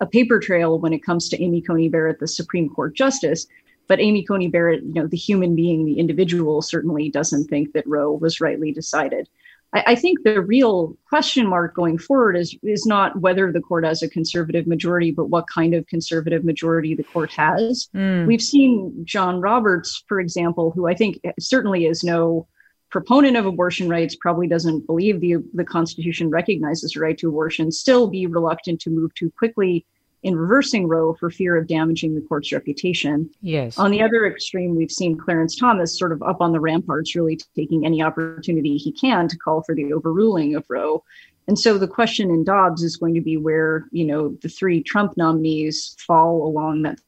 a 0.00 0.06
paper 0.06 0.40
trail 0.40 0.78
when 0.78 0.92
it 0.92 1.04
comes 1.04 1.28
to 1.28 1.42
Amy 1.42 1.60
Coney 1.60 1.88
Barrett, 1.88 2.20
the 2.20 2.26
Supreme 2.26 2.68
Court 2.68 2.94
justice. 2.94 3.46
But 3.86 4.00
Amy 4.00 4.24
Coney 4.24 4.48
Barrett, 4.48 4.82
you 4.84 4.94
know, 4.94 5.06
the 5.06 5.16
human 5.16 5.56
being, 5.56 5.84
the 5.84 5.98
individual, 5.98 6.62
certainly 6.62 7.10
doesn't 7.10 7.48
think 7.48 7.72
that 7.72 7.86
Roe 7.86 8.12
was 8.12 8.40
rightly 8.40 8.72
decided. 8.72 9.28
I, 9.72 9.84
I, 9.88 9.94
think 9.94 10.22
the 10.22 10.40
real 10.40 10.96
question 11.08 11.46
mark 11.46 11.74
going 11.74 11.98
forward 11.98 12.36
is 12.36 12.56
is 12.62 12.86
not 12.86 13.20
whether 13.20 13.52
the 13.52 13.60
court 13.60 13.84
has 13.84 14.02
a 14.02 14.08
conservative 14.08 14.66
majority, 14.66 15.10
but 15.10 15.26
what 15.26 15.46
kind 15.48 15.74
of 15.74 15.86
conservative 15.86 16.44
majority 16.44 16.94
the 16.94 17.04
court 17.04 17.32
has. 17.32 17.88
Mm. 17.94 18.26
We've 18.26 18.42
seen 18.42 19.04
John 19.04 19.40
Roberts, 19.40 20.04
for 20.08 20.20
example, 20.20 20.70
who 20.70 20.88
I 20.88 20.94
think 20.94 21.20
certainly 21.38 21.86
is 21.86 22.02
no 22.02 22.46
proponent 22.90 23.36
of 23.36 23.46
abortion 23.46 23.88
rights, 23.88 24.16
probably 24.16 24.48
doesn't 24.48 24.86
believe 24.86 25.20
the 25.20 25.36
the 25.54 25.64
Constitution 25.64 26.30
recognizes 26.30 26.92
the 26.92 27.00
right 27.00 27.18
to 27.18 27.28
abortion, 27.28 27.70
still 27.70 28.08
be 28.08 28.26
reluctant 28.26 28.80
to 28.82 28.90
move 28.90 29.14
too 29.14 29.32
quickly 29.38 29.86
in 30.22 30.36
reversing 30.36 30.86
Roe 30.86 31.14
for 31.14 31.30
fear 31.30 31.56
of 31.56 31.66
damaging 31.66 32.14
the 32.14 32.20
court's 32.20 32.52
reputation. 32.52 33.30
Yes. 33.40 33.78
On 33.78 33.90
the 33.90 34.02
other 34.02 34.26
extreme, 34.26 34.76
we've 34.76 34.90
seen 34.90 35.16
Clarence 35.16 35.56
Thomas 35.56 35.98
sort 35.98 36.12
of 36.12 36.22
up 36.22 36.40
on 36.40 36.52
the 36.52 36.60
ramparts, 36.60 37.14
really 37.16 37.38
taking 37.56 37.86
any 37.86 38.02
opportunity 38.02 38.76
he 38.76 38.92
can 38.92 39.28
to 39.28 39.38
call 39.38 39.62
for 39.62 39.74
the 39.74 39.92
overruling 39.92 40.54
of 40.54 40.64
Roe. 40.68 41.02
And 41.48 41.58
so 41.58 41.78
the 41.78 41.88
question 41.88 42.30
in 42.30 42.44
Dobbs 42.44 42.82
is 42.82 42.96
going 42.96 43.14
to 43.14 43.20
be 43.20 43.36
where, 43.36 43.86
you 43.90 44.04
know, 44.04 44.36
the 44.42 44.48
three 44.48 44.82
Trump 44.82 45.16
nominees 45.16 45.96
fall 45.98 46.46
along 46.46 46.82
that. 46.82 47.00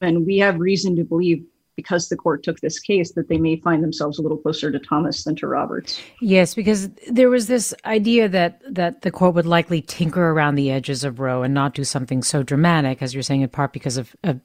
And 0.00 0.26
we 0.26 0.38
have 0.38 0.60
reason 0.60 0.94
to 0.96 1.04
believe 1.04 1.44
because 1.76 2.08
the 2.08 2.16
court 2.16 2.42
took 2.42 2.60
this 2.60 2.80
case 2.80 3.12
that 3.12 3.28
they 3.28 3.36
may 3.36 3.56
find 3.56 3.84
themselves 3.84 4.18
a 4.18 4.22
little 4.22 4.38
closer 4.38 4.72
to 4.72 4.78
Thomas 4.78 5.24
than 5.24 5.36
to 5.36 5.46
Roberts. 5.46 6.00
Yes, 6.20 6.54
because 6.54 6.88
there 7.10 7.28
was 7.28 7.46
this 7.46 7.74
idea 7.84 8.28
that 8.28 8.62
that 8.66 9.02
the 9.02 9.10
court 9.10 9.34
would 9.34 9.46
likely 9.46 9.82
tinker 9.82 10.30
around 10.30 10.54
the 10.54 10.70
edges 10.70 11.04
of 11.04 11.20
Roe 11.20 11.42
and 11.42 11.54
not 11.54 11.74
do 11.74 11.84
something 11.84 12.22
so 12.22 12.42
dramatic, 12.42 13.02
as 13.02 13.14
you're 13.14 13.22
saying, 13.22 13.42
in 13.42 13.48
part 13.50 13.72
because 13.72 13.96
of, 13.96 14.16
of 14.24 14.40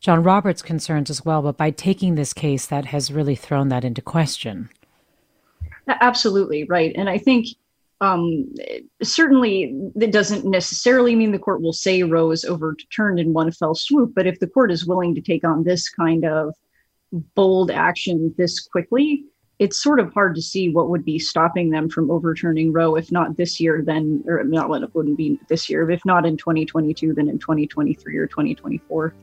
John 0.00 0.22
Roberts' 0.22 0.60
concerns 0.60 1.08
as 1.08 1.24
well. 1.24 1.40
But 1.40 1.56
by 1.56 1.70
taking 1.70 2.16
this 2.16 2.32
case, 2.32 2.66
that 2.66 2.86
has 2.86 3.12
really 3.12 3.36
thrown 3.36 3.68
that 3.68 3.84
into 3.84 4.02
question. 4.02 4.68
Absolutely 5.88 6.64
right, 6.64 6.92
and 6.96 7.08
I 7.08 7.18
think 7.18 7.46
um, 8.02 8.52
certainly 9.00 9.72
that 9.94 10.10
doesn't 10.10 10.44
necessarily 10.44 11.14
mean 11.14 11.30
the 11.30 11.38
court 11.38 11.62
will 11.62 11.72
say 11.72 12.02
Roe 12.02 12.32
is 12.32 12.44
overturned 12.44 13.20
in 13.20 13.32
one 13.32 13.52
fell 13.52 13.76
swoop. 13.76 14.12
But 14.14 14.26
if 14.26 14.40
the 14.40 14.48
court 14.48 14.72
is 14.72 14.84
willing 14.84 15.14
to 15.14 15.20
take 15.20 15.44
on 15.44 15.62
this 15.62 15.88
kind 15.88 16.24
of 16.24 16.52
bold 17.12 17.70
action 17.70 18.34
this 18.38 18.60
quickly, 18.60 19.24
it's 19.58 19.80
sort 19.80 20.00
of 20.00 20.12
hard 20.12 20.34
to 20.34 20.42
see 20.42 20.68
what 20.70 20.88
would 20.88 21.04
be 21.04 21.18
stopping 21.18 21.70
them 21.70 21.88
from 21.88 22.10
overturning 22.10 22.72
Roe, 22.72 22.96
if 22.96 23.12
not 23.12 23.36
this 23.36 23.60
year, 23.60 23.82
then, 23.84 24.24
or 24.26 24.42
not 24.44 24.70
it 24.82 24.94
wouldn't 24.94 25.16
be 25.16 25.38
this 25.48 25.70
year, 25.70 25.88
if 25.90 26.04
not 26.04 26.26
in 26.26 26.36
2022, 26.36 27.14
then 27.14 27.28
in 27.28 27.38
2023 27.38 28.16
or 28.16 28.26
2024. 28.26 29.14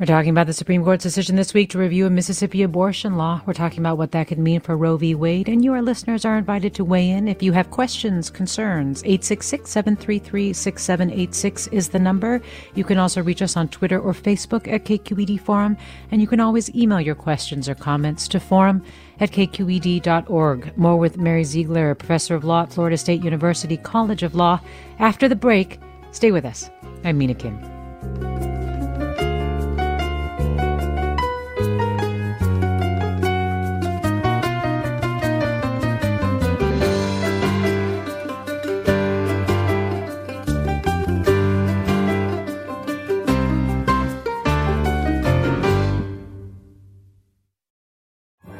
We're 0.00 0.06
talking 0.06 0.30
about 0.30 0.46
the 0.46 0.54
Supreme 0.54 0.82
Court's 0.82 1.02
decision 1.02 1.36
this 1.36 1.52
week 1.52 1.68
to 1.70 1.78
review 1.78 2.06
a 2.06 2.10
Mississippi 2.10 2.62
abortion 2.62 3.18
law. 3.18 3.42
We're 3.44 3.52
talking 3.52 3.80
about 3.80 3.98
what 3.98 4.12
that 4.12 4.28
could 4.28 4.38
mean 4.38 4.62
for 4.62 4.74
Roe 4.74 4.96
v. 4.96 5.14
Wade, 5.14 5.46
and 5.46 5.62
your 5.62 5.82
listeners 5.82 6.24
are 6.24 6.38
invited 6.38 6.72
to 6.76 6.86
weigh 6.86 7.10
in. 7.10 7.28
If 7.28 7.42
you 7.42 7.52
have 7.52 7.70
questions, 7.70 8.30
concerns, 8.30 9.02
866 9.04 9.70
733 9.70 10.54
6786 10.54 11.66
is 11.66 11.90
the 11.90 11.98
number. 11.98 12.40
You 12.74 12.82
can 12.82 12.96
also 12.96 13.22
reach 13.22 13.42
us 13.42 13.58
on 13.58 13.68
Twitter 13.68 14.00
or 14.00 14.14
Facebook 14.14 14.72
at 14.72 14.86
KQED 14.86 15.38
Forum, 15.38 15.76
and 16.10 16.22
you 16.22 16.26
can 16.26 16.40
always 16.40 16.74
email 16.74 17.02
your 17.02 17.14
questions 17.14 17.68
or 17.68 17.74
comments 17.74 18.26
to 18.28 18.40
forum 18.40 18.82
at 19.20 19.32
kqed.org. 19.32 20.78
More 20.78 20.96
with 20.96 21.18
Mary 21.18 21.44
Ziegler, 21.44 21.94
professor 21.94 22.34
of 22.34 22.42
law 22.42 22.62
at 22.62 22.72
Florida 22.72 22.96
State 22.96 23.22
University 23.22 23.76
College 23.76 24.22
of 24.22 24.34
Law. 24.34 24.60
After 24.98 25.28
the 25.28 25.36
break, 25.36 25.78
stay 26.10 26.32
with 26.32 26.46
us. 26.46 26.70
I'm 27.04 27.18
Mina 27.18 27.34
Kim. 27.34 28.29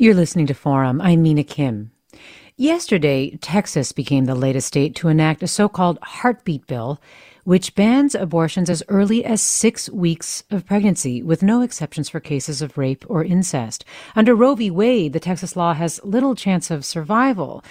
You're 0.00 0.14
listening 0.14 0.46
to 0.46 0.54
Forum. 0.54 0.98
I'm 1.02 1.20
Mina 1.20 1.44
Kim. 1.44 1.90
Yesterday, 2.56 3.36
Texas 3.42 3.92
became 3.92 4.24
the 4.24 4.34
latest 4.34 4.68
state 4.68 4.94
to 4.94 5.08
enact 5.08 5.42
a 5.42 5.46
so 5.46 5.68
called 5.68 5.98
heartbeat 6.00 6.66
bill, 6.66 7.02
which 7.44 7.74
bans 7.74 8.14
abortions 8.14 8.70
as 8.70 8.82
early 8.88 9.26
as 9.26 9.42
six 9.42 9.90
weeks 9.90 10.42
of 10.50 10.64
pregnancy, 10.64 11.22
with 11.22 11.42
no 11.42 11.60
exceptions 11.60 12.08
for 12.08 12.18
cases 12.18 12.62
of 12.62 12.78
rape 12.78 13.04
or 13.10 13.22
incest. 13.22 13.84
Under 14.16 14.34
Roe 14.34 14.54
v. 14.54 14.70
Wade, 14.70 15.12
the 15.12 15.20
Texas 15.20 15.54
law 15.54 15.74
has 15.74 16.02
little 16.02 16.34
chance 16.34 16.70
of 16.70 16.86
survival. 16.86 17.62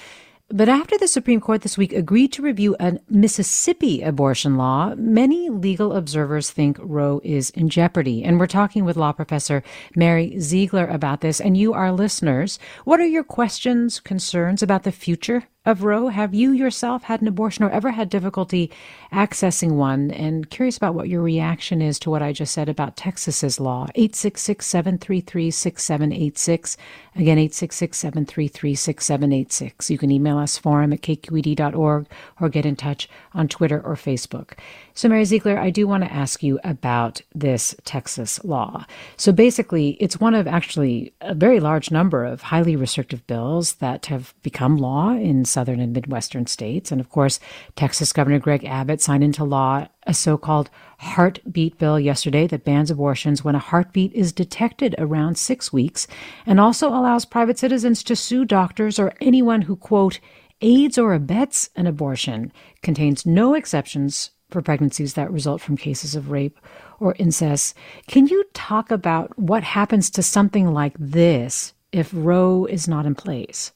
But 0.52 0.68
after 0.68 0.98
the 0.98 1.08
Supreme 1.08 1.40
Court 1.40 1.62
this 1.62 1.78
week 1.78 1.94
agreed 1.94 2.34
to 2.34 2.42
review 2.42 2.76
a 2.80 2.98
Mississippi 3.08 4.02
abortion 4.02 4.58
law, 4.58 4.96
many 4.96 5.48
legal 5.48 5.94
observers 5.94 6.50
think 6.50 6.78
Roe 6.82 7.22
is 7.24 7.52
in 7.52 7.70
jeopardy. 7.70 8.24
And 8.24 8.40
we're 8.40 8.48
talking 8.48 8.84
with 8.84 8.98
law 8.98 9.12
professor 9.12 9.62
Mary 9.96 10.40
Ziegler 10.40 10.88
about 10.88 11.22
this. 11.22 11.40
And 11.40 11.56
you, 11.56 11.74
our 11.74 11.92
listeners, 11.92 12.58
what 12.84 13.00
are 13.00 13.06
your 13.06 13.24
questions, 13.24 14.00
concerns 14.00 14.64
about 14.64 14.84
the 14.84 14.92
future 14.92 15.44
of 15.70 15.84
Roe. 15.84 16.08
Have 16.08 16.34
you 16.34 16.52
yourself 16.52 17.04
had 17.04 17.22
an 17.22 17.28
abortion 17.28 17.64
or 17.64 17.70
ever 17.70 17.92
had 17.92 18.10
difficulty 18.10 18.72
accessing 19.14 19.74
one? 19.74 20.10
And 20.10 20.50
curious 20.50 20.78
about 20.78 20.96
what 20.96 21.10
your 21.10 21.22
reaction 21.22 21.80
is 21.80 22.00
to 22.00 22.10
what 22.10 22.24
I 22.24 22.34
just 22.34 22.54
said 22.54 22.68
about 22.68 22.98
Texas's 22.98 23.60
law. 23.60 23.84
866 23.94 24.66
733 24.66 25.52
6786. 25.52 26.76
Again, 27.16 27.38
866 27.38 27.98
733 27.98 28.76
6786. 28.76 29.92
You 29.92 29.98
can 30.00 30.12
email 30.12 30.40
us 30.40 30.58
forum 30.58 30.92
at 30.92 31.02
kqed.org 31.02 32.08
or 32.42 32.50
get 32.50 32.66
in 32.66 32.76
touch 32.76 33.08
on 33.34 33.48
Twitter 33.48 33.80
or 33.80 33.96
Facebook. 33.96 34.54
So, 34.96 35.08
Mary 35.08 35.24
Ziegler, 35.24 35.58
I 35.58 35.70
do 35.70 35.88
want 35.88 36.04
to 36.04 36.12
ask 36.12 36.42
you 36.42 36.60
about 36.64 37.22
this 37.34 37.76
Texas 37.86 38.44
law. 38.44 38.86
So, 39.18 39.32
basically, 39.32 39.92
it's 40.00 40.20
one 40.20 40.34
of 40.34 40.48
actually 40.48 41.14
a 41.22 41.36
very 41.36 41.60
large 41.60 41.92
number 41.92 42.26
of 42.26 42.42
highly 42.42 42.76
restrictive 42.76 43.26
bills 43.28 43.76
that 43.76 44.08
have 44.08 44.34
become 44.42 44.78
law 44.78 45.12
in 45.12 45.46
southern 45.60 45.82
and 45.82 45.92
midwestern 45.92 46.48
states. 46.48 46.90
And 46.90 47.02
of 47.02 47.10
course, 47.10 47.38
Texas 47.76 48.14
Governor 48.14 48.40
Greg 48.40 48.64
Abbott 48.64 49.02
signed 49.02 49.26
into 49.26 49.44
law 49.44 49.90
a 50.08 50.14
so 50.14 50.38
called 50.38 50.70
heartbeat 51.00 51.78
bill 51.78 52.00
yesterday 52.00 52.48
that 52.48 52.64
bans 52.64 52.90
abortions 52.90 53.44
when 53.44 53.56
a 53.56 53.60
heartbeat 53.60 54.14
is 54.14 54.32
detected 54.32 54.96
around 54.98 55.38
six 55.38 55.74
weeks 55.74 56.08
and 56.46 56.62
also 56.62 56.88
allows 56.88 57.26
private 57.26 57.60
citizens 57.60 58.04
to 58.04 58.16
sue 58.16 58.46
doctors 58.46 58.98
or 58.98 59.14
anyone 59.20 59.64
who, 59.64 59.76
quote, 59.76 60.22
aids 60.62 60.98
or 60.98 61.14
abets 61.14 61.70
an 61.76 61.88
abortion, 61.88 62.54
contains 62.82 63.26
no 63.26 63.54
exceptions 63.54 64.32
for 64.50 64.62
pregnancies 64.62 65.16
that 65.16 65.30
result 65.30 65.60
from 65.60 65.76
cases 65.76 66.16
of 66.16 66.32
rape 66.32 66.58
or 67.02 67.18
incest. 67.20 67.76
Can 68.08 68.28
you 68.28 68.46
talk 68.54 68.92
about 68.92 69.38
what 69.38 69.64
happens 69.64 70.10
to 70.12 70.24
something 70.24 70.74
like 70.74 70.96
this 70.98 71.74
if 71.92 72.12
Roe 72.14 72.64
is 72.64 72.88
not 72.88 73.06
in 73.06 73.14
place? 73.14 73.74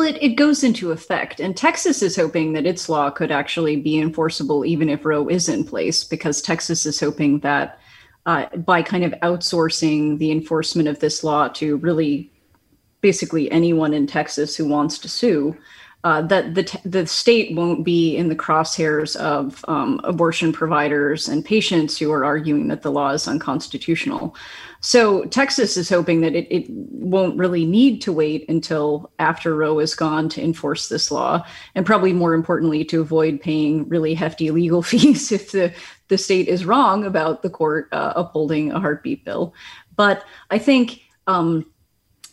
Well, 0.00 0.08
it, 0.08 0.22
it 0.22 0.36
goes 0.36 0.64
into 0.64 0.92
effect, 0.92 1.40
and 1.40 1.54
Texas 1.54 2.00
is 2.00 2.16
hoping 2.16 2.54
that 2.54 2.64
its 2.64 2.88
law 2.88 3.10
could 3.10 3.30
actually 3.30 3.76
be 3.76 3.98
enforceable 3.98 4.64
even 4.64 4.88
if 4.88 5.04
Roe 5.04 5.28
is 5.28 5.46
in 5.46 5.62
place, 5.62 6.04
because 6.04 6.40
Texas 6.40 6.86
is 6.86 6.98
hoping 6.98 7.40
that 7.40 7.78
uh, 8.24 8.46
by 8.56 8.80
kind 8.80 9.04
of 9.04 9.12
outsourcing 9.20 10.16
the 10.16 10.32
enforcement 10.32 10.88
of 10.88 11.00
this 11.00 11.22
law 11.22 11.48
to 11.48 11.76
really 11.76 12.32
basically 13.02 13.50
anyone 13.50 13.92
in 13.92 14.06
Texas 14.06 14.56
who 14.56 14.66
wants 14.66 14.96
to 15.00 15.08
sue, 15.10 15.54
uh, 16.02 16.22
that 16.22 16.54
the, 16.54 16.62
t- 16.62 16.78
the 16.84 17.06
state 17.06 17.54
won't 17.54 17.84
be 17.84 18.16
in 18.16 18.28
the 18.28 18.36
crosshairs 18.36 19.16
of 19.16 19.64
um, 19.68 20.00
abortion 20.02 20.52
providers 20.52 21.28
and 21.28 21.44
patients 21.44 21.98
who 21.98 22.10
are 22.10 22.24
arguing 22.24 22.68
that 22.68 22.82
the 22.82 22.90
law 22.90 23.10
is 23.10 23.28
unconstitutional. 23.28 24.34
So 24.80 25.24
Texas 25.26 25.76
is 25.76 25.90
hoping 25.90 26.22
that 26.22 26.34
it, 26.34 26.46
it 26.50 26.70
won't 26.70 27.36
really 27.36 27.66
need 27.66 28.00
to 28.02 28.12
wait 28.12 28.48
until 28.48 29.10
after 29.18 29.54
Roe 29.54 29.78
is 29.78 29.94
gone 29.94 30.30
to 30.30 30.42
enforce 30.42 30.88
this 30.88 31.10
law, 31.10 31.44
and 31.74 31.84
probably 31.84 32.14
more 32.14 32.32
importantly, 32.32 32.82
to 32.86 33.02
avoid 33.02 33.42
paying 33.42 33.86
really 33.88 34.14
hefty 34.14 34.50
legal 34.50 34.82
fees 34.90 35.30
if 35.32 35.52
the, 35.52 35.72
the 36.08 36.16
state 36.16 36.48
is 36.48 36.64
wrong 36.64 37.04
about 37.04 37.42
the 37.42 37.50
court 37.50 37.88
uh, 37.92 38.14
upholding 38.16 38.72
a 38.72 38.80
heartbeat 38.80 39.22
bill. 39.22 39.52
But 39.96 40.24
I 40.50 40.58
think 40.58 41.02
um, 41.26 41.66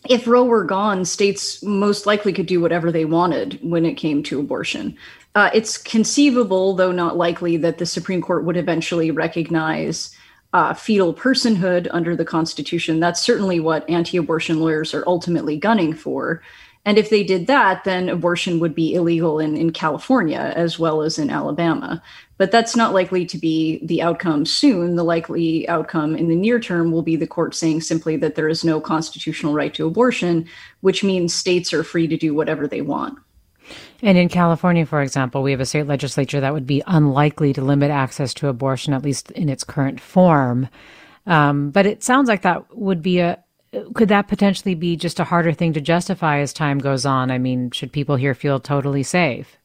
if 0.09 0.27
Roe 0.27 0.43
were 0.43 0.63
gone, 0.63 1.05
states 1.05 1.63
most 1.63 2.05
likely 2.05 2.33
could 2.33 2.45
do 2.45 2.61
whatever 2.61 2.91
they 2.91 3.05
wanted 3.05 3.59
when 3.61 3.85
it 3.85 3.95
came 3.95 4.23
to 4.23 4.39
abortion. 4.39 4.97
Uh, 5.35 5.49
it's 5.53 5.77
conceivable, 5.77 6.73
though 6.73 6.91
not 6.91 7.17
likely, 7.17 7.57
that 7.57 7.77
the 7.77 7.85
Supreme 7.85 8.21
Court 8.21 8.43
would 8.43 8.57
eventually 8.57 9.11
recognize 9.11 10.15
uh, 10.53 10.73
fetal 10.73 11.13
personhood 11.13 11.87
under 11.91 12.15
the 12.15 12.25
Constitution. 12.25 12.99
That's 12.99 13.21
certainly 13.21 13.59
what 13.59 13.87
anti 13.89 14.17
abortion 14.17 14.59
lawyers 14.59 14.93
are 14.93 15.03
ultimately 15.05 15.57
gunning 15.57 15.93
for. 15.93 16.41
And 16.88 16.97
if 16.97 17.10
they 17.10 17.21
did 17.21 17.47
that, 17.47 17.84
then 17.84 18.08
abortion 18.08 18.60
would 18.60 18.73
be 18.73 18.93
illegal 18.93 19.39
in, 19.39 19.58
in 19.58 19.73
California 19.73 20.54
as 20.56 20.80
well 20.80 21.02
as 21.02 21.19
in 21.19 21.30
Alabama. 21.30 22.02
But 22.38 22.50
that's 22.50 22.78
not 22.78 22.93
likely 22.93 23.26
to 23.26 23.38
be 23.38 23.86
the 23.86 24.02
outcome 24.02 24.45
soon. 24.45 24.95
The 24.95 25.04
likely 25.04 25.67
outcome 25.67 26.15
in 26.15 26.30
the 26.30 26.36
near 26.36 26.62
term 26.62 26.93
will 26.93 27.02
be 27.02 27.17
the 27.17 27.28
court 27.28 27.56
saying 27.56 27.82
simply 27.82 28.15
that 28.15 28.36
there 28.36 28.47
is 28.47 28.63
no 28.63 28.80
constitutional 28.80 29.54
right 29.54 29.73
to 29.73 29.86
abortion, 29.86 30.47
which 30.80 31.04
means 31.04 31.34
states 31.34 31.73
are 31.73 31.84
free 31.84 32.08
to 32.08 32.15
do 32.15 32.34
whatever 32.34 32.69
they 32.69 32.80
want. 32.80 33.19
And 34.02 34.17
in 34.17 34.30
California, 34.30 34.86
for 34.86 35.02
example, 35.02 35.43
we 35.43 35.52
have 35.52 35.60
a 35.60 35.65
state 35.65 35.88
legislature 35.88 36.39
that 36.39 36.54
would 36.54 36.67
be 36.67 36.82
unlikely 36.88 37.52
to 37.52 37.62
limit 37.62 37.91
access 37.91 38.34
to 38.36 38.47
abortion, 38.47 38.93
at 38.93 39.04
least 39.04 39.30
in 39.32 39.50
its 39.50 39.65
current 39.65 40.00
form. 40.00 40.69
Um, 41.26 41.71
but 41.71 41.86
it 41.86 42.02
sounds 42.02 42.30
like 42.30 42.43
that 42.43 42.78
would 42.78 43.02
be 43.02 43.19
a, 43.19 43.43
could 43.93 44.10
that 44.10 44.27
potentially 44.27 44.75
be 44.75 44.95
just 44.95 45.19
a 45.19 45.25
harder 45.25 45.53
thing 45.53 45.73
to 45.73 45.82
justify 45.82 46.39
as 46.39 46.53
time 46.53 46.80
goes 46.80 47.06
on? 47.06 47.32
I 47.32 47.38
mean, 47.38 47.71
should 47.71 47.91
people 47.91 48.15
here 48.15 48.34
feel 48.34 48.60
totally 48.60 49.03
safe? 49.03 49.58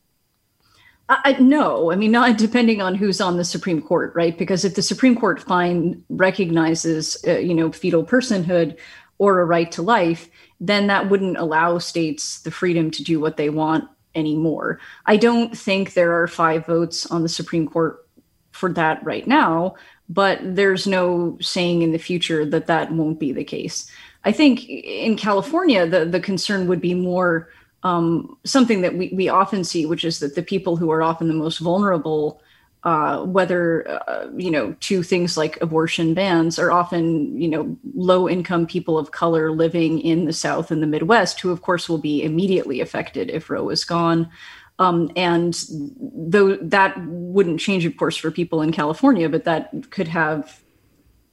I, 1.09 1.37
no, 1.41 1.93
I 1.93 1.97
mean, 1.97 2.11
not 2.11 2.39
depending 2.39 2.81
on 2.81 2.95
who's 2.95 3.21
on 3.21 3.37
the 3.37 3.45
Supreme 3.45 3.83
Court, 3.83 4.13
right? 4.15 4.37
Because 4.37 4.65
if 4.65 4.75
the 4.77 4.83
Supreme 4.83 5.17
Court 5.17 5.43
find 5.43 6.03
recognizes, 6.09 7.23
uh, 7.27 7.39
you 7.39 7.55
know, 7.55 7.71
fetal 7.71 8.05
personhood 8.05 8.79
or 9.19 9.41
a 9.41 9.45
right 9.45 9.71
to 9.73 9.83
life, 9.83 10.29
then 10.61 10.87
that 10.87 11.11
wouldn't 11.11 11.37
allow 11.37 11.79
states 11.79 12.41
the 12.41 12.51
freedom 12.51 12.91
to 12.93 13.03
do 13.03 13.21
what 13.21 13.37
they 13.37 13.51
want 13.51 13.89
anymore. 14.15 14.81
I 15.07 15.17
don't 15.17 15.57
think 15.57 15.93
there 15.93 16.23
are 16.23 16.29
five 16.29 16.67
votes 16.67 17.07
on 17.07 17.23
the 17.23 17.29
Supreme 17.29 17.69
Court 17.69 18.07
for 18.53 18.73
that 18.73 19.03
right 19.05 19.27
now, 19.27 19.75
but 20.13 20.39
there's 20.43 20.87
no 20.87 21.39
saying 21.41 21.83
in 21.83 21.93
the 21.93 21.99
future 21.99 22.45
that 22.45 22.67
that 22.67 22.93
won't 22.93 23.19
be 23.19 23.33
the 23.33 23.45
case. 23.45 23.91
I 24.25 24.33
think 24.33 24.69
in 24.69 25.17
California, 25.17 25.87
the, 25.87 26.05
the 26.05 26.21
concern 26.21 26.69
would 26.69 26.81
be 26.81 26.95
more 26.95 27.49
um, 27.83 28.37
something 28.45 28.83
that 28.83 28.95
we, 28.95 29.11
we 29.15 29.29
often 29.29 29.65
see, 29.65 29.87
which 29.87 30.05
is 30.05 30.19
that 30.21 30.35
the 30.35 30.43
people 30.43 30.77
who 30.77 30.91
are 30.91 31.03
often 31.03 31.29
the 31.29 31.35
most 31.35 31.59
vulnerable, 31.59 32.41
uh, 32.85 33.25
whether, 33.25 33.89
uh, 34.09 34.29
you 34.37 34.51
know, 34.51 34.77
to 34.81 35.03
things 35.03 35.37
like 35.37 35.61
abortion 35.61 36.15
bans, 36.15 36.59
are 36.59 36.71
often, 36.71 37.41
you 37.41 37.49
know, 37.49 37.77
low 37.95 38.29
income 38.29 38.67
people 38.67 38.99
of 38.99 39.11
color 39.11 39.51
living 39.51 40.01
in 40.01 40.27
the 40.27 40.33
South 40.33 40.71
and 40.71 40.83
the 40.83 40.87
Midwest, 40.87 41.41
who, 41.41 41.51
of 41.51 41.63
course, 41.63 41.89
will 41.89 41.99
be 41.99 42.23
immediately 42.23 42.81
affected 42.81 43.31
if 43.31 43.51
Roe 43.51 43.69
is 43.71 43.85
gone. 43.85 44.31
Um, 44.79 45.11
and 45.17 45.55
though 46.01 46.57
that 46.57 46.97
wouldn't 47.07 47.61
change, 47.61 47.85
of 47.85 47.97
course, 47.97 48.17
for 48.17 48.31
people 48.31 48.63
in 48.63 48.73
California, 48.73 49.29
but 49.29 49.45
that 49.45 49.91
could 49.91 50.09
have 50.09 50.61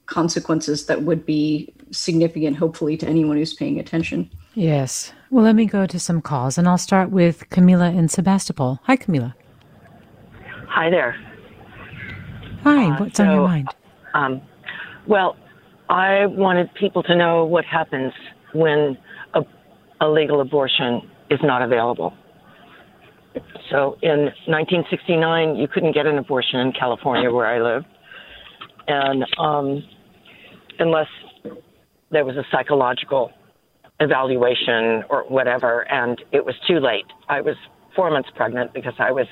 consequences 0.06 0.86
that 0.86 1.02
would 1.02 1.24
be 1.24 1.72
significant, 1.90 2.56
hopefully, 2.56 2.96
to 2.96 3.06
anyone 3.06 3.36
who's 3.36 3.54
paying 3.54 3.78
attention. 3.78 4.30
Yes. 4.54 5.12
Well, 5.30 5.44
let 5.44 5.54
me 5.54 5.66
go 5.66 5.86
to 5.86 5.98
some 5.98 6.20
calls, 6.20 6.58
and 6.58 6.68
I'll 6.68 6.78
start 6.78 7.10
with 7.10 7.48
Camila 7.50 7.96
in 7.96 8.08
Sebastopol. 8.08 8.80
Hi, 8.84 8.96
Camila. 8.96 9.34
Hi 10.68 10.90
there. 10.90 11.16
Hi. 12.62 12.90
Uh, 12.90 13.00
what's 13.00 13.16
so, 13.16 13.24
on 13.24 13.30
your 13.30 13.48
mind? 13.48 13.68
Um, 14.14 14.42
well, 15.06 15.36
I 15.88 16.26
wanted 16.26 16.72
people 16.74 17.02
to 17.04 17.16
know 17.16 17.44
what 17.44 17.64
happens 17.64 18.12
when 18.52 18.98
a, 19.34 19.42
a 20.00 20.08
legal 20.08 20.40
abortion 20.40 21.08
is 21.30 21.40
not 21.42 21.62
available. 21.62 22.12
So 23.70 23.96
in 24.02 24.24
1969, 24.46 25.56
you 25.56 25.68
couldn't 25.68 25.92
get 25.92 26.06
an 26.06 26.18
abortion 26.18 26.60
in 26.60 26.72
California 26.72 27.30
where 27.30 27.46
I 27.46 27.60
live. 27.60 27.84
And 28.88 29.24
um, 29.38 29.84
unless 30.78 31.06
there 32.10 32.24
was 32.24 32.36
a 32.36 32.44
psychological 32.50 33.30
evaluation 34.00 35.04
or 35.08 35.24
whatever, 35.28 35.82
and 35.90 36.20
it 36.32 36.44
was 36.44 36.54
too 36.66 36.80
late. 36.80 37.04
I 37.28 37.40
was 37.40 37.54
four 37.94 38.10
months 38.10 38.30
pregnant 38.34 38.72
because 38.72 38.94
I 38.98 39.12
was 39.12 39.26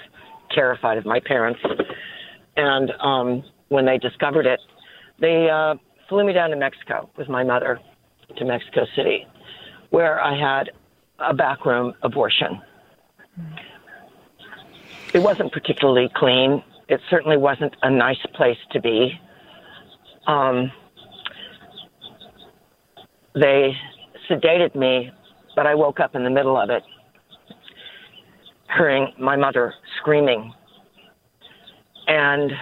terrified 0.53 0.99
of 0.99 1.07
my 1.07 1.21
parents. 1.21 1.61
And 2.57 2.93
um, 3.01 3.43
when 3.69 3.87
they 3.87 3.99
discovered 3.99 4.47
it, 4.47 4.61
they 5.21 5.49
uh, 5.51 5.75
flew 6.09 6.25
me 6.25 6.33
down 6.33 6.51
to 6.51 6.57
Mexico 6.57 7.11
with 7.17 7.29
my 7.29 7.43
mother 7.43 7.81
to 8.37 8.45
Mexico 8.45 8.85
City, 8.95 9.27
where 9.91 10.21
I 10.21 10.39
had 10.39 10.71
a 11.19 11.35
backroom 11.35 11.95
abortion. 12.03 12.61
It 15.15 15.21
wasn't 15.21 15.53
particularly 15.53 16.11
clean. 16.15 16.63
It 16.89 17.01
certainly 17.11 17.37
wasn't 17.37 17.75
a 17.83 17.91
nice 17.91 18.25
place 18.35 18.59
to 18.73 18.81
be. 18.81 19.19
Um, 20.27 20.71
they 23.35 23.73
sedated 24.29 24.75
me, 24.75 25.11
but 25.57 25.67
I 25.67 25.75
woke 25.75 26.01
up 26.01 26.15
in 26.15 26.25
the 26.25 26.31
middle 26.31 26.57
of 26.59 26.71
it, 26.71 26.83
hearing 28.77 29.13
my 29.19 29.37
mother 29.37 29.75
screaming. 29.99 30.53
And 32.07 32.53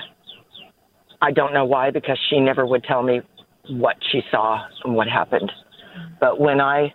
I 1.23 1.33
don't 1.33 1.55
know 1.55 1.65
why, 1.65 1.91
because 1.91 2.19
she 2.29 2.41
never 2.41 2.67
would 2.67 2.85
tell 2.85 3.03
me 3.03 3.21
what 3.69 3.97
she 4.11 4.23
saw 4.31 4.65
and 4.85 4.95
what 4.95 5.09
happened. 5.09 5.51
But 6.21 6.41
when 6.41 6.61
I 6.61 6.93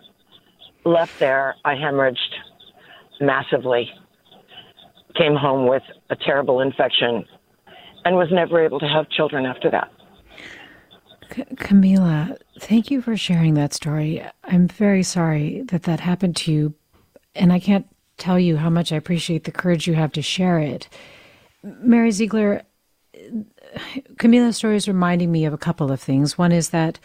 left 0.84 1.18
there, 1.18 1.56
I 1.64 1.74
hemorrhaged 1.74 2.16
massively, 3.20 3.90
came 5.14 5.34
home 5.34 5.68
with 5.68 5.82
a 6.10 6.16
terrible 6.16 6.60
infection, 6.60 7.24
and 8.04 8.16
was 8.16 8.28
never 8.30 8.64
able 8.64 8.80
to 8.80 8.88
have 8.88 9.08
children 9.10 9.46
after 9.46 9.70
that. 9.70 9.90
C- 11.34 11.44
Camila, 11.56 12.36
thank 12.60 12.90
you 12.90 13.00
for 13.00 13.16
sharing 13.16 13.54
that 13.54 13.72
story. 13.72 14.24
I'm 14.44 14.68
very 14.68 15.02
sorry 15.02 15.62
that 15.68 15.84
that 15.84 16.00
happened 16.00 16.36
to 16.36 16.52
you, 16.52 16.74
and 17.34 17.52
I 17.52 17.58
can't 17.58 17.86
tell 18.18 18.38
you 18.38 18.56
how 18.56 18.70
much 18.70 18.92
I 18.92 18.96
appreciate 18.96 19.44
the 19.44 19.52
courage 19.52 19.86
you 19.86 19.94
have 19.94 20.12
to 20.12 20.22
share 20.22 20.58
it. 20.58 20.88
Mary 21.62 22.10
Ziegler, 22.10 22.62
Camila's 24.16 24.56
story 24.56 24.76
is 24.76 24.88
reminding 24.88 25.30
me 25.32 25.44
of 25.44 25.52
a 25.52 25.58
couple 25.58 25.90
of 25.90 26.00
things. 26.00 26.36
One 26.36 26.52
is 26.52 26.70
that 26.70 26.98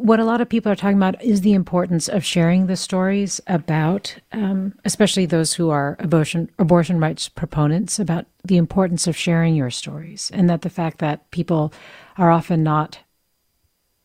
what 0.00 0.18
a 0.18 0.24
lot 0.24 0.40
of 0.40 0.48
people 0.48 0.72
are 0.72 0.76
talking 0.76 0.96
about 0.96 1.22
is 1.22 1.42
the 1.42 1.52
importance 1.52 2.08
of 2.08 2.24
sharing 2.24 2.66
the 2.66 2.76
stories 2.76 3.38
about, 3.46 4.16
um, 4.32 4.74
especially 4.86 5.26
those 5.26 5.52
who 5.52 5.68
are 5.68 5.96
abortion 5.98 6.50
abortion 6.58 6.98
rights 6.98 7.28
proponents, 7.28 7.98
about 7.98 8.24
the 8.42 8.56
importance 8.56 9.06
of 9.06 9.16
sharing 9.16 9.54
your 9.54 9.70
stories, 9.70 10.30
and 10.32 10.48
that 10.48 10.62
the 10.62 10.70
fact 10.70 10.98
that 10.98 11.30
people 11.30 11.70
are 12.16 12.30
often 12.30 12.62
not 12.62 13.00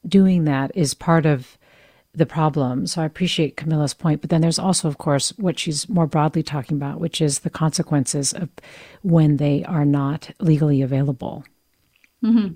doing 0.05 0.43
that 0.43 0.69
is 0.75 0.93
part 0.93 1.25
of 1.25 1.57
the 2.13 2.25
problem. 2.25 2.87
So 2.87 3.01
I 3.01 3.05
appreciate 3.05 3.55
Camila's 3.55 3.93
point, 3.93 4.19
but 4.19 4.29
then 4.29 4.41
there's 4.41 4.59
also, 4.59 4.89
of 4.89 4.97
course, 4.97 5.29
what 5.37 5.57
she's 5.57 5.87
more 5.87 6.07
broadly 6.07 6.43
talking 6.43 6.75
about, 6.75 6.99
which 6.99 7.21
is 7.21 7.39
the 7.39 7.49
consequences 7.49 8.33
of 8.33 8.49
when 9.01 9.37
they 9.37 9.63
are 9.63 9.85
not 9.85 10.29
legally 10.39 10.81
available. 10.81 11.45
Mm-hmm. 12.23 12.53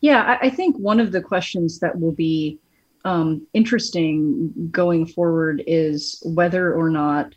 Yeah, 0.00 0.22
I, 0.22 0.46
I, 0.46 0.50
think 0.50 0.76
one 0.76 0.98
of 0.98 1.12
the 1.12 1.20
questions 1.20 1.80
that 1.80 2.00
will 2.00 2.12
be 2.12 2.58
um, 3.04 3.46
interesting 3.52 4.68
going 4.70 5.06
forward 5.06 5.62
is 5.66 6.22
whether 6.24 6.72
or 6.72 6.90
not 6.90 7.34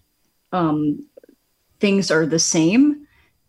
um, 0.52 1.06
things 1.80 2.12
are 2.12 2.26
the 2.26 2.40
same 2.40 3.03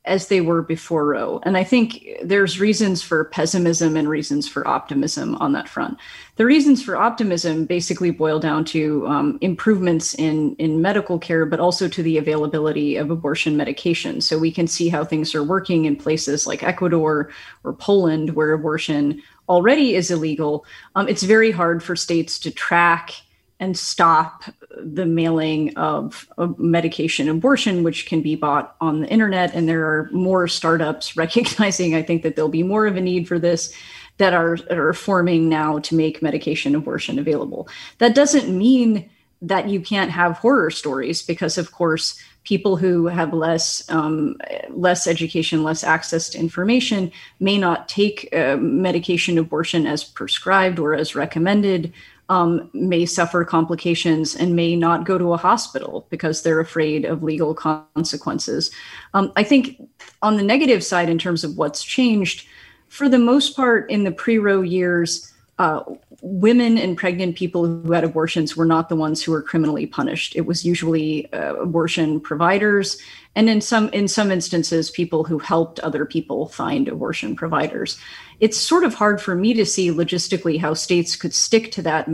as 0.05 0.29
they 0.29 0.40
were 0.40 0.62
before 0.62 1.07
Roe. 1.07 1.40
And 1.45 1.57
I 1.57 1.64
think 1.64 2.07
there's 2.23 2.61
reasons 2.61 3.01
for 3.01 3.25
pessimism 3.25 3.97
and 3.97 4.09
reasons 4.09 4.47
for 4.47 4.67
optimism 4.69 5.35
on 5.37 5.53
that 5.53 5.69
front. 5.69 5.99
The 6.37 6.45
reasons 6.45 6.83
for 6.83 6.97
optimism 6.97 7.64
basically 7.64 8.11
boil 8.11 8.38
down 8.38 8.67
to 8.67 9.07
um, 9.07 9.38
improvements 9.40 10.14
in, 10.14 10.57
in 10.57 10.83
medical 10.83 11.19
care, 11.19 11.47
but 11.47 11.61
also 11.61 11.88
to 11.88 12.03
the 12.03 12.19
availability 12.19 12.97
of 12.97 13.11
abortion 13.11 13.57
medication. 13.57 14.21
So 14.21 14.38
we 14.38 14.53
can 14.53 14.67
see 14.67 14.90
how 14.90 15.05
things 15.05 15.35
are 15.35 15.45
working 15.45 15.87
in 15.87 15.97
places 15.97 16.47
like 16.47 16.62
Ecuador 16.62 17.31
or 17.62 17.73
Poland, 17.73 18.31
where 18.35 18.53
abortion 18.53 19.23
already 19.49 19.95
is 19.95 20.11
illegal. 20.11 20.67
Um, 20.97 21.09
it's 21.09 21.23
very 21.23 21.51
hard 21.51 21.83
for 21.83 21.97
states 21.97 22.38
to 22.40 22.51
track 22.51 23.12
and 23.61 23.79
stop 23.79 24.45
the 24.81 25.07
mailing 25.07 25.77
of, 25.77 26.29
medication 26.59 27.29
abortion, 27.29 27.83
which 27.83 28.07
can 28.07 28.21
be 28.21 28.35
bought 28.35 28.77
on 28.81 29.01
the 29.01 29.09
internet. 29.09 29.55
And 29.55 29.69
there 29.69 29.85
are 29.85 30.11
more 30.13 30.49
startups 30.49 31.17
recognizing, 31.17 31.95
I 31.95 32.03
think, 32.03 32.23
that 32.23 32.37
there'll 32.37 32.49
be 32.49 32.63
more 32.63 32.87
of 32.87 32.97
a 32.97 33.01
need 33.01 33.29
for 33.29 33.39
this 33.39 33.75
that 34.19 34.33
are, 34.33 34.59
are 34.71 34.93
forming 34.93 35.49
now 35.49 35.81
to 35.81 35.95
make 35.95 36.23
medication 36.23 36.75
abortion 36.75 37.19
available. 37.19 37.69
That 37.99 38.15
doesn't 38.15 38.57
mean 38.57 39.11
that 39.43 39.69
you 39.69 39.81
can't 39.81 40.11
have 40.11 40.39
horror 40.39 40.71
stories 40.71 41.23
because, 41.23 41.59
of 41.59 41.73
course, 41.73 42.19
people 42.45 42.77
who 42.77 43.07
have 43.07 43.33
less 43.33 43.89
um, 43.91 44.37
less 44.71 45.07
education, 45.07 45.63
less 45.63 45.83
access 45.83 46.29
to 46.31 46.39
information 46.39 47.11
may 47.41 47.59
not 47.59 47.89
take 47.89 48.29
uh, 48.35 48.57
medication 48.57 49.39
abortion 49.39 49.87
as 49.87 50.05
prescribed 50.05 50.79
or 50.79 50.95
as 50.95 51.15
recommended 51.15 51.93
um, 52.29 52.71
may 52.73 53.05
suffer 53.05 53.45
complications 53.45 54.35
and 54.35 54.57
may 54.57 54.77
not 54.77 55.05
go 55.05 55.19
to 55.19 55.33
a 55.33 55.37
hospital 55.37 56.07
because 56.11 56.43
they're 56.43 56.61
afraid 56.61 57.05
of 57.05 57.23
legal 57.23 57.55
consequences. 57.55 58.71
Um, 59.13 59.33
I 59.37 59.43
think 59.43 59.81
on 60.23 60.37
the 60.37 60.43
negative 60.43 60.83
side, 60.83 61.09
in 61.09 61.19
terms 61.19 61.45
of 61.45 61.57
what's 61.57 61.83
changed, 61.83 62.47
for 62.89 63.09
the 63.09 63.19
most 63.19 63.57
part, 63.57 63.91
in 63.91 64.05
the 64.05 64.13
pre 64.13 64.39
Roe 64.39 64.63
years, 64.63 65.33
uh, 65.59 65.83
women 66.27 66.79
and 66.79 66.97
pregnant 66.97 67.37
people 67.37 67.67
who 67.67 67.93
had 67.93 68.03
abortions 68.03 68.57
were 68.57 68.65
not 68.65 68.89
the 68.89 68.97
ones 68.97 69.23
who 69.23 69.31
were 69.31 69.43
criminally 69.43 69.87
punished. 69.87 70.35
It 70.35 70.47
was 70.47 70.65
usually 70.65 71.31
uh, 71.33 71.55
abortion 71.57 72.21
providers, 72.21 72.99
and 73.37 73.51
in 73.51 73.61
some 73.61 73.89
in 73.91 74.09
some 74.09 74.31
instances, 74.31 74.91
people 74.91 75.25
who 75.25 75.39
helped 75.39 75.81
other 75.81 76.07
people 76.07 76.49
find 76.49 76.89
abortion 76.89 77.37
providers 77.37 77.99
it's 78.41 78.57
sort 78.57 78.85
of 78.85 78.95
hard 78.95 79.21
for 79.21 79.35
me 79.35 79.55
to 79.55 79.67
see 79.67 79.91
logistically 79.91 80.59
how 80.59 80.75
states 80.75 81.17
could 81.17 81.35
stick 81.35 81.71
to 81.73 81.83
that 81.83 82.09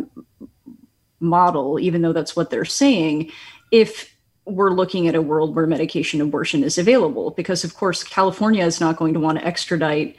model, 1.18 1.78
even 1.80 2.02
though 2.02 2.12
that's 2.12 2.36
what 2.36 2.50
they're 2.50 2.64
saying, 2.64 3.30
if 3.70 4.14
we're 4.44 4.70
looking 4.70 5.06
at 5.06 5.14
a 5.14 5.22
world 5.22 5.54
where 5.54 5.66
medication 5.66 6.20
abortion 6.20 6.64
is 6.64 6.78
available. 6.78 7.30
Because, 7.30 7.62
of 7.62 7.74
course, 7.74 8.02
California 8.02 8.64
is 8.64 8.80
not 8.80 8.96
going 8.96 9.14
to 9.14 9.20
want 9.20 9.38
to 9.38 9.46
extradite 9.46 10.16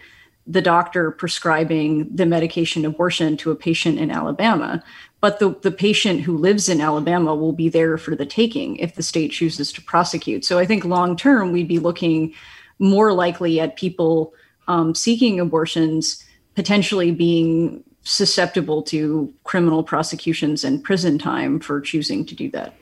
the 0.48 0.62
doctor 0.62 1.12
prescribing 1.12 2.14
the 2.14 2.26
medication 2.26 2.86
abortion 2.86 3.38
to 3.38 3.52
a 3.52 3.56
patient 3.56 4.00
in 4.00 4.12
Alabama. 4.12 4.84
But 5.20 5.40
the, 5.40 5.56
the 5.62 5.72
patient 5.72 6.22
who 6.22 6.36
lives 6.36 6.68
in 6.68 6.82
Alabama 6.82 7.36
will 7.36 7.54
be 7.54 7.70
there 7.70 7.98
for 7.98 8.16
the 8.16 8.26
taking 8.26 8.78
if 8.78 8.96
the 8.96 9.04
state 9.04 9.32
chooses 9.32 9.72
to 9.74 9.82
prosecute. 9.82 10.44
So 10.44 10.58
I 10.58 10.66
think 10.66 10.84
long 10.84 11.16
term, 11.16 11.52
we'd 11.52 11.68
be 11.68 11.80
looking 11.80 12.34
more 12.80 13.14
likely 13.14 13.60
at 13.60 13.76
people 13.76 14.34
um, 14.68 14.96
seeking 14.96 15.40
abortions 15.40 16.26
potentially 16.56 17.12
being 17.12 17.84
susceptible 18.04 18.82
to 18.82 19.32
criminal 19.44 19.84
prosecutions 19.84 20.64
and 20.64 20.84
prison 20.84 21.20
time 21.20 21.60
for 21.60 21.80
choosing 21.80 22.26
to 22.26 22.36
do 22.36 22.50
that. 22.50 22.74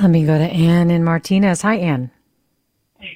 Let 0.00 0.10
me 0.10 0.24
go 0.24 0.38
to 0.38 0.44
Anne 0.44 0.90
in 0.90 1.04
Martinez. 1.04 1.62
Hi, 1.62 1.76
Anne. 1.76 2.10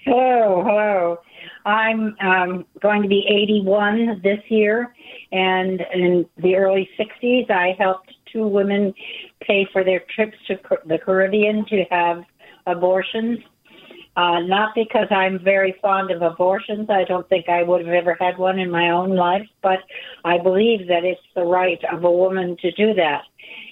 Hello, 0.04 0.62
hello. 0.62 1.18
I'm 1.66 2.16
um, 2.20 2.64
going 2.80 3.02
to 3.02 3.08
be 3.08 3.26
81 3.28 4.20
this 4.22 4.38
year, 4.48 4.94
and 5.32 5.82
in 5.92 6.24
the 6.38 6.54
early 6.54 6.88
60s, 6.96 7.50
I 7.50 7.74
helped 7.76 8.12
two 8.32 8.46
women 8.46 8.94
pay 9.40 9.66
for 9.72 9.82
their 9.82 10.02
trips 10.14 10.36
to 10.46 10.58
the 10.86 10.98
Caribbean 10.98 11.66
to 11.66 11.84
have 11.90 12.22
abortions. 12.66 13.40
Uh, 14.16 14.40
not 14.40 14.74
because 14.74 15.08
I'm 15.10 15.42
very 15.42 15.74
fond 15.82 16.10
of 16.10 16.22
abortions. 16.22 16.88
I 16.88 17.04
don't 17.04 17.28
think 17.28 17.48
I 17.48 17.64
would 17.64 17.84
have 17.84 17.94
ever 17.94 18.16
had 18.18 18.38
one 18.38 18.58
in 18.60 18.70
my 18.70 18.90
own 18.90 19.14
life, 19.14 19.46
but 19.60 19.80
I 20.24 20.38
believe 20.38 20.86
that 20.86 21.04
it's 21.04 21.20
the 21.34 21.42
right 21.42 21.80
of 21.92 22.04
a 22.04 22.10
woman 22.10 22.56
to 22.62 22.70
do 22.72 22.94
that. 22.94 23.24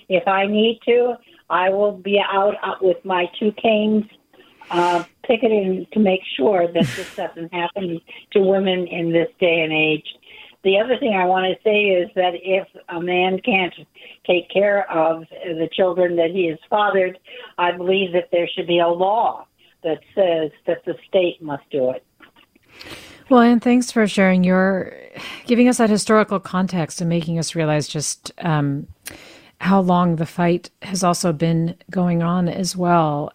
If 0.09 0.26
I 0.28 0.46
need 0.46 0.80
to, 0.87 1.14
I 1.48 1.70
will 1.70 1.92
be 1.92 2.20
out, 2.20 2.57
with 2.83 3.02
my 3.04 3.26
two 3.38 3.52
canes 3.52 4.04
uh, 4.70 5.05
picketing 5.24 5.87
to 5.92 6.00
make 6.00 6.20
sure 6.37 6.66
that 6.66 6.87
this 6.96 7.14
doesn't 7.16 7.53
happen 7.53 8.00
to 8.33 8.40
women 8.40 8.87
in 8.87 9.12
this 9.12 9.29
day 9.40 9.61
and 9.61 9.72
age. 9.72 10.07
The 10.64 10.79
other 10.79 10.96
thing 10.98 11.14
I 11.14 11.27
want 11.27 11.44
to 11.44 11.62
say 11.62 11.88
is 11.88 12.11
that 12.14 12.33
if 12.35 12.66
a 12.88 12.98
man 12.98 13.38
can't 13.40 13.74
take 14.27 14.48
care 14.48 14.90
of 14.90 15.24
the 15.31 15.68
children 15.70 16.16
that 16.16 16.31
he 16.31 16.46
has 16.46 16.59
fathered, 16.70 17.18
I 17.59 17.72
believe 17.72 18.12
that 18.14 18.31
there 18.33 18.48
should 18.48 18.66
be 18.66 18.79
a 18.79 18.88
law 18.88 19.46
that 19.83 20.00
says 20.14 20.50
that 20.66 20.85
the 20.87 20.94
state 21.07 21.42
must 21.42 21.68
do 21.70 21.90
it. 21.90 22.03
Well, 23.29 23.40
and 23.40 23.62
thanks 23.62 23.90
for 23.90 24.07
sharing 24.07 24.42
your, 24.42 24.96
giving 25.46 25.68
us 25.68 25.79
that 25.79 25.90
historical 25.90 26.40
context 26.40 27.00
and 27.00 27.11
making 27.11 27.38
us 27.38 27.55
realize 27.55 27.87
just 27.87 28.33
um, 28.38 28.87
how 29.61 29.81
long 29.81 30.16
the 30.16 30.27
fight 30.27 30.70
has 30.83 31.05
also 31.05 31.33
been 31.33 31.77
going 31.90 32.22
on 32.22 32.48
as 32.48 32.77
well. 32.77 33.33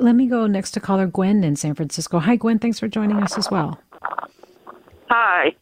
Let 0.00 0.14
me 0.14 0.26
go 0.26 0.46
next 0.46 0.72
to 0.72 0.80
caller 0.80 1.06
Gwen 1.06 1.42
in 1.42 1.56
San 1.56 1.74
Francisco. 1.74 2.18
Hi, 2.20 2.36
Gwen. 2.36 2.58
Thanks 2.58 2.78
for 2.78 2.88
joining 2.88 3.16
us 3.16 3.36
as 3.36 3.50
well. 3.50 3.80
Hi. 5.10 5.54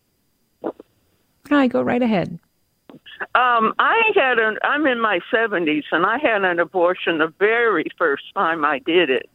Hi, 1.49 1.69
go 1.69 1.81
right 1.81 2.03
ahead. 2.03 2.39
Um, 3.35 3.73
I 3.79 4.13
had 4.15 4.39
an. 4.39 4.59
I'm 4.63 4.87
in 4.87 5.01
my 5.01 5.21
70s, 5.33 5.85
and 5.93 6.05
I 6.05 6.19
had 6.19 6.45
an 6.45 6.59
abortion 6.59 7.19
the 7.19 7.33
very 7.39 7.87
first 7.97 8.25
time 8.35 8.65
I 8.65 8.79
did 8.81 9.11
it. 9.11 9.31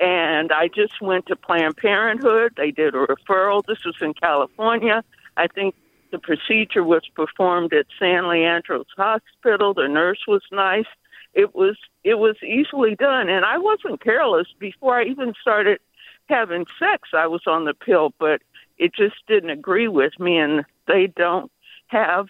And 0.00 0.52
I 0.52 0.68
just 0.68 1.00
went 1.00 1.26
to 1.26 1.36
Planned 1.36 1.76
Parenthood. 1.76 2.54
They 2.56 2.70
did 2.70 2.94
a 2.94 3.06
referral. 3.06 3.62
This 3.66 3.84
was 3.84 3.96
in 4.00 4.14
California. 4.14 5.02
I 5.36 5.48
think 5.48 5.74
the 6.12 6.18
procedure 6.18 6.84
was 6.84 7.02
performed 7.14 7.72
at 7.72 7.86
San 7.98 8.28
Leandro's 8.28 8.86
Hospital. 8.96 9.74
The 9.74 9.88
nurse 9.88 10.20
was 10.28 10.42
nice. 10.52 10.86
It 11.34 11.54
was 11.54 11.76
it 12.06 12.20
was 12.20 12.36
easily 12.40 12.94
done, 12.94 13.28
and 13.28 13.44
I 13.44 13.58
wasn't 13.58 14.00
careless 14.00 14.46
before 14.60 14.96
I 14.96 15.04
even 15.06 15.34
started 15.40 15.80
having 16.26 16.64
sex. 16.78 17.08
I 17.12 17.26
was 17.26 17.42
on 17.48 17.64
the 17.64 17.74
pill, 17.74 18.14
but 18.20 18.42
it 18.78 18.94
just 18.94 19.16
didn't 19.26 19.50
agree 19.50 19.88
with 19.88 20.12
me, 20.20 20.38
and 20.38 20.64
they 20.86 21.08
don't 21.08 21.50
have 21.88 22.28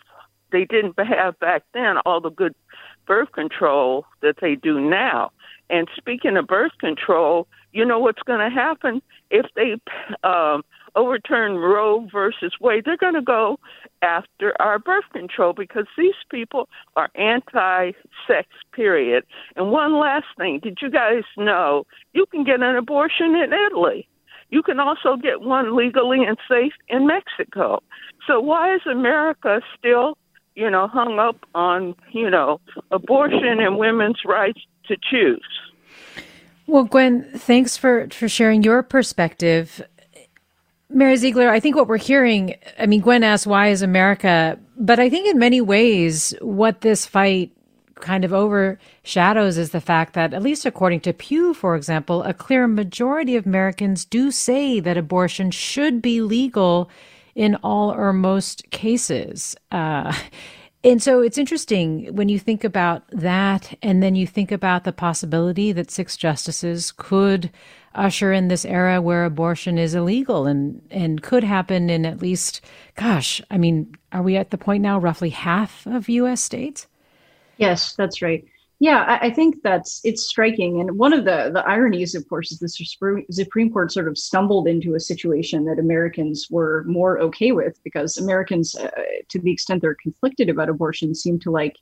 they 0.50 0.64
didn't 0.64 0.98
have 0.98 1.38
back 1.40 1.64
then 1.74 1.98
all 2.06 2.22
the 2.22 2.30
good 2.30 2.54
birth 3.06 3.32
control 3.32 4.06
that 4.22 4.36
they 4.40 4.54
do 4.54 4.80
now. 4.80 5.30
And 5.68 5.88
speaking 5.94 6.38
of 6.38 6.46
birth 6.46 6.72
control, 6.80 7.46
you 7.72 7.84
know 7.84 7.98
what's 7.98 8.22
going 8.22 8.48
to 8.48 8.54
happen 8.54 9.02
if 9.30 9.44
they 9.56 9.74
um, 10.26 10.64
overturn 10.96 11.56
Roe 11.56 12.08
versus 12.10 12.52
Wade? 12.60 12.84
They're 12.84 12.96
going 12.96 13.14
to 13.14 13.22
go 13.22 13.58
after 14.02 14.60
our 14.60 14.78
birth 14.78 15.04
control 15.12 15.52
because 15.52 15.86
these 15.96 16.14
people 16.30 16.68
are 16.96 17.10
anti-sex. 17.14 18.48
Period. 18.72 19.24
And 19.54 19.70
one 19.70 19.98
last 19.98 20.26
thing: 20.36 20.60
Did 20.62 20.78
you 20.82 20.90
guys 20.90 21.22
know 21.36 21.86
you 22.12 22.26
can 22.26 22.44
get 22.44 22.60
an 22.60 22.76
abortion 22.76 23.36
in 23.36 23.52
Italy? 23.52 24.08
You 24.50 24.62
can 24.62 24.78
also 24.78 25.16
get 25.16 25.40
one 25.40 25.76
legally 25.76 26.24
and 26.24 26.36
safe 26.48 26.72
in 26.88 27.06
Mexico. 27.06 27.82
So 28.26 28.40
why 28.40 28.74
is 28.74 28.82
America 28.86 29.60
still 29.76 30.16
you 30.56 30.70
know, 30.70 30.88
hung 30.88 31.18
up 31.18 31.36
on, 31.54 31.94
you 32.12 32.28
know, 32.28 32.60
abortion 32.90 33.60
and 33.60 33.76
women's 33.78 34.22
rights 34.24 34.60
to 34.88 34.96
choose. 35.08 35.46
Well, 36.66 36.84
Gwen, 36.84 37.24
thanks 37.34 37.76
for, 37.76 38.08
for 38.10 38.28
sharing 38.28 38.62
your 38.62 38.82
perspective. 38.82 39.82
Mary 40.88 41.16
Ziegler, 41.16 41.48
I 41.48 41.60
think 41.60 41.76
what 41.76 41.88
we're 41.88 41.96
hearing, 41.96 42.54
I 42.78 42.86
mean, 42.86 43.00
Gwen 43.00 43.24
asked, 43.24 43.46
why 43.46 43.68
is 43.68 43.82
America? 43.82 44.58
But 44.76 45.00
I 45.00 45.10
think 45.10 45.26
in 45.28 45.38
many 45.38 45.60
ways, 45.60 46.32
what 46.40 46.82
this 46.82 47.06
fight 47.06 47.52
kind 47.96 48.24
of 48.24 48.32
overshadows 48.32 49.58
is 49.58 49.70
the 49.70 49.80
fact 49.80 50.12
that, 50.14 50.32
at 50.32 50.42
least 50.42 50.64
according 50.64 51.00
to 51.00 51.12
Pew, 51.12 51.54
for 51.54 51.74
example, 51.74 52.22
a 52.22 52.34
clear 52.34 52.68
majority 52.68 53.36
of 53.36 53.46
Americans 53.46 54.04
do 54.04 54.30
say 54.30 54.80
that 54.80 54.96
abortion 54.96 55.50
should 55.50 56.00
be 56.00 56.20
legal 56.20 56.88
in 57.34 57.56
all 57.56 57.90
or 57.90 58.12
most 58.12 58.70
cases. 58.70 59.56
Uh, 59.72 60.14
and 60.84 61.02
so 61.02 61.20
it's 61.20 61.38
interesting 61.38 62.14
when 62.14 62.28
you 62.28 62.38
think 62.38 62.64
about 62.64 63.02
that, 63.10 63.76
and 63.82 64.02
then 64.02 64.14
you 64.14 64.26
think 64.26 64.52
about 64.52 64.84
the 64.84 64.92
possibility 64.92 65.72
that 65.72 65.90
six 65.90 66.16
justices 66.16 66.92
could 66.92 67.50
usher 67.96 68.32
in 68.32 68.48
this 68.48 68.64
era 68.64 69.00
where 69.00 69.24
abortion 69.24 69.78
is 69.78 69.94
illegal 69.94 70.46
and, 70.46 70.80
and 70.90 71.22
could 71.22 71.44
happen 71.44 71.90
in 71.90 72.06
at 72.06 72.20
least, 72.20 72.60
gosh, 72.94 73.42
I 73.50 73.58
mean, 73.58 73.94
are 74.12 74.22
we 74.22 74.36
at 74.36 74.50
the 74.50 74.58
point 74.58 74.82
now, 74.82 74.98
roughly 74.98 75.30
half 75.30 75.86
of 75.86 76.08
US 76.08 76.42
states? 76.42 76.86
Yes, 77.58 77.94
that's 77.94 78.22
right. 78.22 78.44
Yeah, 78.78 79.04
I, 79.04 79.28
I, 79.28 79.30
think 79.30 79.62
that's 79.62 80.02
it's 80.04 80.28
striking, 80.28 80.82
and 80.82 80.98
one 80.98 81.14
of 81.14 81.24
the 81.24 81.50
the 81.50 81.66
ironies, 81.66 82.14
of 82.14 82.28
course, 82.28 82.52
is 82.52 82.58
the 82.58 83.24
Supreme 83.30 83.72
Court 83.72 83.90
sort 83.90 84.06
of 84.06 84.18
stumbled 84.18 84.68
into 84.68 84.94
a 84.94 85.00
situation 85.00 85.64
that 85.64 85.78
Americans 85.78 86.48
were 86.50 86.84
more 86.86 87.18
okay 87.20 87.52
with 87.52 87.82
because 87.84 88.18
Americans, 88.18 88.76
uh, 88.76 88.90
to 89.30 89.38
the 89.38 89.50
extent 89.50 89.80
they're 89.80 89.94
conflicted 89.94 90.50
about 90.50 90.68
abortion, 90.68 91.14
seem 91.14 91.38
to 91.40 91.50
like 91.50 91.76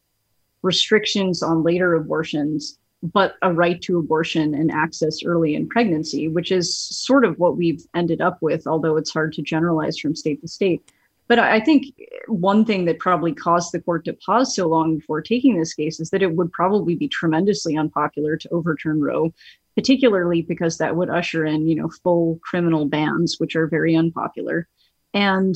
restrictions 0.63 1.43
on 1.43 1.65
later 1.65 1.95
abortions, 1.95 2.79
but 3.13 3.37
a 3.43 3.53
right 3.53 3.83
to 3.83 3.99
abortion 3.99 4.55
and 4.55 4.71
access 4.71 5.23
early 5.25 5.55
in 5.55 5.69
pregnancy, 5.69 6.27
which 6.29 6.51
is 6.51 6.75
sort 6.75 7.25
of 7.25 7.39
what 7.39 7.57
we've 7.57 7.83
ended 7.95 8.23
up 8.23 8.39
with, 8.41 8.67
although 8.67 8.97
it's 8.97 9.13
hard 9.13 9.35
to 9.35 9.43
generalize 9.43 9.99
from 9.99 10.17
state 10.17 10.41
to 10.41 10.49
state. 10.49 10.91
But 11.29 11.39
I 11.39 11.61
think 11.61 11.87
one 12.29 12.65
thing 12.65 12.87
that 12.87 12.99
probably 12.99 13.35
caused 13.35 13.73
the 13.73 13.81
court 13.81 14.07
to 14.07 14.15
pause 14.15 14.55
so 14.55 14.69
long 14.69 14.97
before 14.97 15.21
taking 15.21 15.59
this 15.59 15.75
case 15.75 16.01
is 16.01 16.11
that 16.11 16.23
it 16.23 16.35
would 16.35 16.51
probably 16.53 16.97
be 16.97 17.09
tremendously 17.09 17.77
unpopular 17.77 18.37
to 18.39 18.49
overturn 18.51 19.03
Roe, 19.03 19.35
particularly 19.75 20.43
because 20.43 20.79
that 20.79 20.97
would 20.97 21.11
usher 21.11 21.45
in, 21.45 21.67
you 21.67 21.75
know, 21.75 21.91
full 22.03 22.39
criminal 22.43 22.87
bans, 22.87 23.39
which 23.39 23.55
are 23.55 23.67
very 23.67 23.95
unpopular. 23.95 24.67
And 25.13 25.55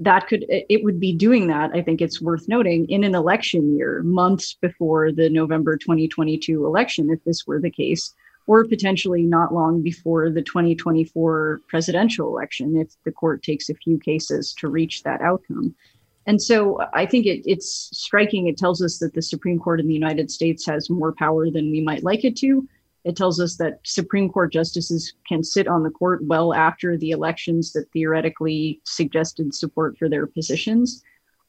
that 0.00 0.26
could 0.26 0.44
it 0.48 0.82
would 0.82 0.98
be 0.98 1.14
doing 1.14 1.46
that 1.46 1.70
i 1.74 1.80
think 1.80 2.00
it's 2.00 2.20
worth 2.20 2.48
noting 2.48 2.88
in 2.88 3.04
an 3.04 3.14
election 3.14 3.76
year 3.76 4.02
months 4.02 4.56
before 4.60 5.12
the 5.12 5.30
november 5.30 5.76
2022 5.76 6.66
election 6.66 7.10
if 7.10 7.22
this 7.24 7.46
were 7.46 7.60
the 7.60 7.70
case 7.70 8.14
or 8.50 8.64
potentially 8.64 9.22
not 9.22 9.54
long 9.54 9.80
before 9.80 10.28
the 10.28 10.42
2024 10.42 11.60
presidential 11.68 12.26
election 12.26 12.76
if 12.76 12.88
the 13.04 13.12
court 13.12 13.44
takes 13.44 13.68
a 13.68 13.74
few 13.76 13.96
cases 13.96 14.52
to 14.54 14.66
reach 14.66 15.04
that 15.04 15.20
outcome. 15.20 15.72
And 16.26 16.42
so 16.42 16.80
I 16.92 17.06
think 17.06 17.26
it, 17.26 17.42
it's 17.44 17.90
striking. 17.92 18.48
It 18.48 18.58
tells 18.58 18.82
us 18.82 18.98
that 18.98 19.14
the 19.14 19.22
Supreme 19.22 19.60
Court 19.60 19.78
in 19.78 19.86
the 19.86 19.94
United 19.94 20.32
States 20.32 20.66
has 20.66 20.90
more 20.90 21.12
power 21.12 21.48
than 21.48 21.70
we 21.70 21.80
might 21.80 22.02
like 22.02 22.24
it 22.24 22.36
to. 22.38 22.66
It 23.04 23.16
tells 23.16 23.40
us 23.40 23.56
that 23.56 23.80
Supreme 23.84 24.28
Court 24.28 24.52
justices 24.52 25.14
can 25.26 25.42
sit 25.42 25.66
on 25.66 25.82
the 25.82 25.90
court 25.90 26.20
well 26.24 26.52
after 26.52 26.96
the 26.96 27.10
elections 27.10 27.72
that 27.72 27.90
theoretically 27.92 28.80
suggested 28.84 29.54
support 29.54 29.96
for 29.98 30.08
their 30.08 30.26
positions. 30.26 31.02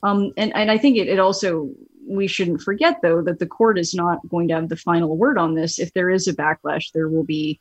Um, 0.04 0.32
and, 0.38 0.56
and 0.56 0.72
I 0.72 0.78
think 0.78 0.98
it, 0.98 1.08
it 1.08 1.20
also 1.20 1.70
we 2.08 2.28
shouldn't 2.28 2.62
forget, 2.62 3.02
though, 3.02 3.22
that 3.22 3.40
the 3.40 3.48
court 3.48 3.78
is 3.78 3.94
not 3.94 4.28
going 4.28 4.48
to 4.48 4.56
have 4.56 4.70
the 4.70 4.76
final 4.76 5.18
word 5.18 5.38
on 5.38 5.56
this. 5.56 5.80
If 5.80 5.94
there 5.94 6.10
is 6.10 6.28
a 6.28 6.34
backlash, 6.34 6.92
there 6.94 7.08
will 7.08 7.24
be 7.24 7.60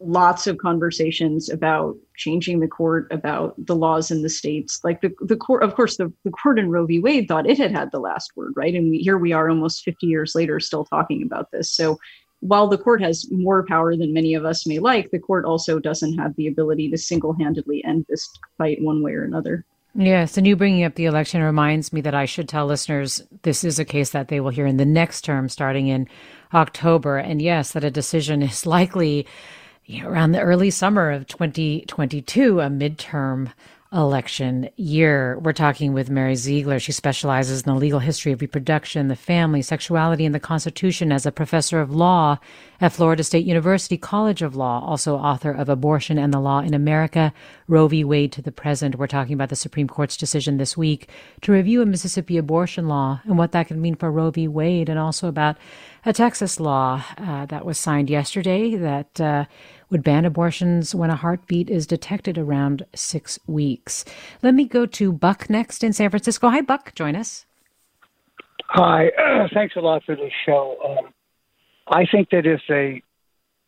lots 0.00 0.46
of 0.46 0.58
conversations 0.58 1.48
about 1.48 1.96
changing 2.16 2.60
the 2.60 2.68
court, 2.68 3.06
about 3.10 3.54
the 3.58 3.76
laws 3.76 4.10
in 4.10 4.22
the 4.22 4.28
states. 4.28 4.80
Like 4.82 5.00
the, 5.00 5.12
the 5.20 5.36
court, 5.36 5.62
of 5.62 5.74
course, 5.74 5.96
the, 5.96 6.12
the 6.24 6.30
court 6.30 6.58
in 6.58 6.70
Roe 6.70 6.86
v. 6.86 6.98
Wade 6.98 7.28
thought 7.28 7.48
it 7.48 7.58
had 7.58 7.70
had 7.70 7.90
the 7.90 8.00
last 8.00 8.32
word, 8.36 8.52
right? 8.56 8.74
And 8.74 8.90
we, 8.90 8.98
here 8.98 9.18
we 9.18 9.32
are 9.32 9.48
almost 9.48 9.84
50 9.84 10.06
years 10.06 10.34
later 10.34 10.60
still 10.60 10.84
talking 10.84 11.22
about 11.22 11.50
this. 11.52 11.70
So 11.70 11.98
while 12.44 12.68
the 12.68 12.76
court 12.76 13.00
has 13.00 13.26
more 13.30 13.64
power 13.64 13.96
than 13.96 14.12
many 14.12 14.34
of 14.34 14.44
us 14.44 14.66
may 14.66 14.78
like, 14.78 15.10
the 15.10 15.18
court 15.18 15.46
also 15.46 15.78
doesn't 15.78 16.18
have 16.18 16.36
the 16.36 16.46
ability 16.46 16.90
to 16.90 16.98
single 16.98 17.32
handedly 17.32 17.82
end 17.86 18.04
this 18.06 18.28
fight 18.58 18.82
one 18.82 19.02
way 19.02 19.12
or 19.12 19.24
another. 19.24 19.64
Yes, 19.94 20.36
and 20.36 20.46
you 20.46 20.54
bringing 20.54 20.84
up 20.84 20.96
the 20.96 21.06
election 21.06 21.40
reminds 21.40 21.90
me 21.90 22.02
that 22.02 22.14
I 22.14 22.26
should 22.26 22.46
tell 22.46 22.66
listeners 22.66 23.22
this 23.42 23.64
is 23.64 23.78
a 23.78 23.84
case 23.84 24.10
that 24.10 24.28
they 24.28 24.40
will 24.40 24.50
hear 24.50 24.66
in 24.66 24.76
the 24.76 24.84
next 24.84 25.22
term 25.22 25.48
starting 25.48 25.88
in 25.88 26.06
October. 26.52 27.16
And 27.16 27.40
yes, 27.40 27.72
that 27.72 27.82
a 27.82 27.90
decision 27.90 28.42
is 28.42 28.66
likely 28.66 29.26
around 30.02 30.32
the 30.32 30.40
early 30.40 30.68
summer 30.68 31.10
of 31.12 31.26
2022, 31.26 32.60
a 32.60 32.66
midterm 32.66 33.52
election 33.94 34.68
year. 34.76 35.38
We're 35.38 35.52
talking 35.52 35.92
with 35.92 36.10
Mary 36.10 36.34
Ziegler. 36.34 36.80
She 36.80 36.90
specializes 36.90 37.62
in 37.62 37.72
the 37.72 37.78
legal 37.78 38.00
history 38.00 38.32
of 38.32 38.40
reproduction, 38.40 39.06
the 39.06 39.16
family, 39.16 39.62
sexuality, 39.62 40.26
and 40.26 40.34
the 40.34 40.40
Constitution 40.40 41.12
as 41.12 41.24
a 41.24 41.32
professor 41.32 41.80
of 41.80 41.94
law 41.94 42.38
at 42.80 42.92
Florida 42.92 43.22
State 43.22 43.46
University 43.46 43.96
College 43.96 44.42
of 44.42 44.56
Law, 44.56 44.84
also 44.84 45.16
author 45.16 45.52
of 45.52 45.68
Abortion 45.68 46.18
and 46.18 46.34
the 46.34 46.40
Law 46.40 46.58
in 46.60 46.74
America, 46.74 47.32
Roe 47.68 47.86
v. 47.86 48.02
Wade 48.02 48.32
to 48.32 48.42
the 48.42 48.52
Present. 48.52 48.96
We're 48.96 49.06
talking 49.06 49.34
about 49.34 49.48
the 49.48 49.56
Supreme 49.56 49.88
Court's 49.88 50.16
decision 50.16 50.56
this 50.56 50.76
week 50.76 51.08
to 51.42 51.52
review 51.52 51.80
a 51.80 51.86
Mississippi 51.86 52.36
abortion 52.36 52.88
law 52.88 53.20
and 53.24 53.38
what 53.38 53.52
that 53.52 53.68
could 53.68 53.78
mean 53.78 53.94
for 53.94 54.10
Roe 54.10 54.30
v. 54.30 54.48
Wade, 54.48 54.88
and 54.88 54.98
also 54.98 55.28
about 55.28 55.56
a 56.06 56.12
Texas 56.12 56.60
law 56.60 57.02
uh, 57.18 57.46
that 57.46 57.64
was 57.64 57.78
signed 57.78 58.10
yesterday 58.10 58.76
that 58.76 59.20
uh, 59.20 59.44
would 59.90 60.02
ban 60.02 60.24
abortions 60.24 60.94
when 60.94 61.10
a 61.10 61.16
heartbeat 61.16 61.70
is 61.70 61.86
detected 61.86 62.36
around 62.36 62.84
six 62.94 63.38
weeks. 63.46 64.04
Let 64.42 64.54
me 64.54 64.64
go 64.64 64.86
to 64.86 65.12
Buck 65.12 65.48
next 65.48 65.82
in 65.82 65.92
San 65.92 66.10
Francisco. 66.10 66.50
Hi, 66.50 66.60
Buck. 66.60 66.94
Join 66.94 67.16
us. 67.16 67.46
Hi. 68.68 69.08
Uh, 69.08 69.48
thanks 69.54 69.76
a 69.76 69.80
lot 69.80 70.02
for 70.04 70.16
the 70.16 70.30
show. 70.44 70.76
Um, 70.84 71.12
I 71.88 72.06
think 72.06 72.30
that 72.30 72.46
if 72.46 72.60
they 72.68 73.02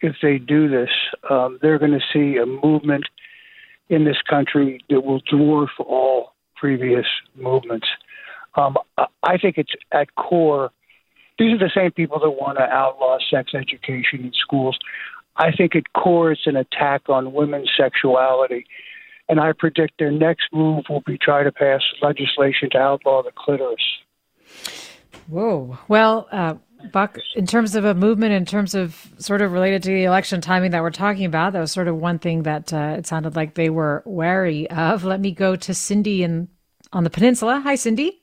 if 0.02 0.14
they 0.22 0.38
do 0.38 0.68
this, 0.68 0.90
um, 1.30 1.58
they're 1.62 1.78
going 1.78 1.98
to 1.98 2.00
see 2.12 2.36
a 2.36 2.44
movement 2.44 3.04
in 3.88 4.04
this 4.04 4.18
country 4.28 4.84
that 4.90 5.00
will 5.00 5.22
dwarf 5.22 5.68
all 5.78 6.34
previous 6.54 7.06
movements. 7.34 7.86
Um, 8.56 8.76
I 9.22 9.38
think 9.38 9.56
it's 9.58 9.72
at 9.92 10.14
core 10.16 10.70
these 11.38 11.54
are 11.54 11.58
the 11.58 11.70
same 11.74 11.92
people 11.92 12.18
that 12.20 12.30
want 12.30 12.58
to 12.58 12.64
outlaw 12.64 13.18
sex 13.30 13.52
education 13.54 14.24
in 14.24 14.32
schools. 14.32 14.78
I 15.36 15.52
think 15.52 15.76
at 15.76 15.92
core 15.92 16.32
it's 16.32 16.46
an 16.46 16.56
attack 16.56 17.08
on 17.08 17.32
women's 17.32 17.70
sexuality. 17.76 18.66
And 19.28 19.40
I 19.40 19.52
predict 19.52 19.98
their 19.98 20.12
next 20.12 20.46
move 20.52 20.84
will 20.88 21.02
be 21.04 21.18
try 21.18 21.42
to 21.42 21.50
pass 21.50 21.82
legislation 22.00 22.70
to 22.70 22.78
outlaw 22.78 23.22
the 23.22 23.32
clitoris. 23.34 23.82
Whoa. 25.26 25.78
Well, 25.88 26.28
uh, 26.30 26.54
Buck, 26.92 27.18
in 27.34 27.46
terms 27.46 27.74
of 27.74 27.84
a 27.84 27.94
movement, 27.94 28.32
in 28.32 28.44
terms 28.44 28.74
of 28.74 29.10
sort 29.18 29.42
of 29.42 29.52
related 29.52 29.82
to 29.84 29.90
the 29.90 30.04
election 30.04 30.40
timing 30.40 30.70
that 30.70 30.82
we're 30.82 30.90
talking 30.90 31.24
about, 31.24 31.52
that 31.52 31.60
was 31.60 31.72
sort 31.72 31.88
of 31.88 31.96
one 31.96 32.20
thing 32.20 32.44
that 32.44 32.72
uh, 32.72 32.94
it 32.98 33.06
sounded 33.06 33.34
like 33.34 33.54
they 33.54 33.70
were 33.70 34.02
wary 34.06 34.70
of. 34.70 35.04
Let 35.04 35.20
me 35.20 35.32
go 35.32 35.56
to 35.56 35.74
Cindy 35.74 36.22
in, 36.22 36.48
on 36.92 37.02
the 37.02 37.10
peninsula. 37.10 37.60
Hi, 37.64 37.74
Cindy. 37.74 38.22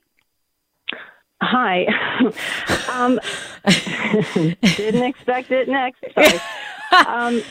Hi. 1.44 1.86
um, 2.92 3.20
didn't 4.62 5.04
expect 5.04 5.52
it 5.52 5.68
next. 5.68 6.04
Sorry. 6.14 6.40
Um, 7.08 7.42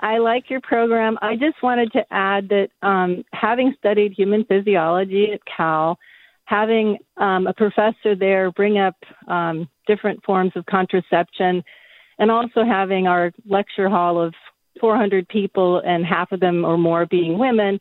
I 0.00 0.18
like 0.18 0.50
your 0.50 0.60
program. 0.60 1.18
I 1.22 1.36
just 1.36 1.62
wanted 1.62 1.90
to 1.92 2.04
add 2.10 2.48
that 2.50 2.68
um, 2.82 3.24
having 3.32 3.74
studied 3.78 4.12
human 4.12 4.44
physiology 4.44 5.32
at 5.32 5.40
Cal, 5.44 5.98
having 6.44 6.98
um, 7.16 7.46
a 7.46 7.54
professor 7.54 8.14
there 8.14 8.50
bring 8.52 8.78
up 8.78 8.96
um, 9.28 9.68
different 9.86 10.22
forms 10.24 10.52
of 10.56 10.66
contraception, 10.66 11.64
and 12.18 12.30
also 12.30 12.64
having 12.64 13.06
our 13.06 13.32
lecture 13.48 13.88
hall 13.88 14.20
of 14.20 14.34
400 14.80 15.28
people 15.28 15.80
and 15.84 16.04
half 16.04 16.32
of 16.32 16.40
them 16.40 16.64
or 16.64 16.76
more 16.76 17.06
being 17.06 17.38
women, 17.38 17.80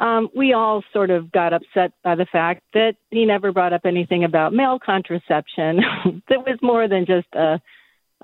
um, 0.00 0.30
we 0.34 0.54
all 0.54 0.82
sort 0.92 1.10
of 1.10 1.30
got 1.30 1.52
upset 1.52 1.92
by 2.02 2.14
the 2.14 2.24
fact 2.24 2.62
that 2.72 2.96
he 3.10 3.26
never 3.26 3.52
brought 3.52 3.74
up 3.74 3.82
anything 3.84 4.24
about 4.24 4.54
male 4.54 4.78
contraception 4.78 5.76
that 6.28 6.46
was 6.46 6.58
more 6.62 6.88
than 6.88 7.04
just 7.06 7.28
a 7.34 7.60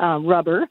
uh, 0.02 0.18
rubber. 0.18 0.66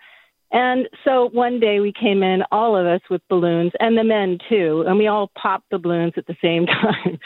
And 0.52 0.90
so 1.04 1.30
one 1.30 1.60
day 1.60 1.80
we 1.80 1.94
came 1.94 2.24
in, 2.24 2.44
all 2.52 2.76
of 2.76 2.88
us 2.88 3.02
with 3.10 3.22
balloons, 3.30 3.72
and 3.80 3.98
the 3.98 4.04
men 4.04 4.40
too, 4.50 4.84
and 4.88 4.98
we 4.98 5.08
all 5.08 5.32
popped 5.36 5.70
the 5.70 5.78
balloons 5.78 6.14
at 6.18 6.26
the 6.28 6.38
same 6.42 6.66
time, 6.66 7.20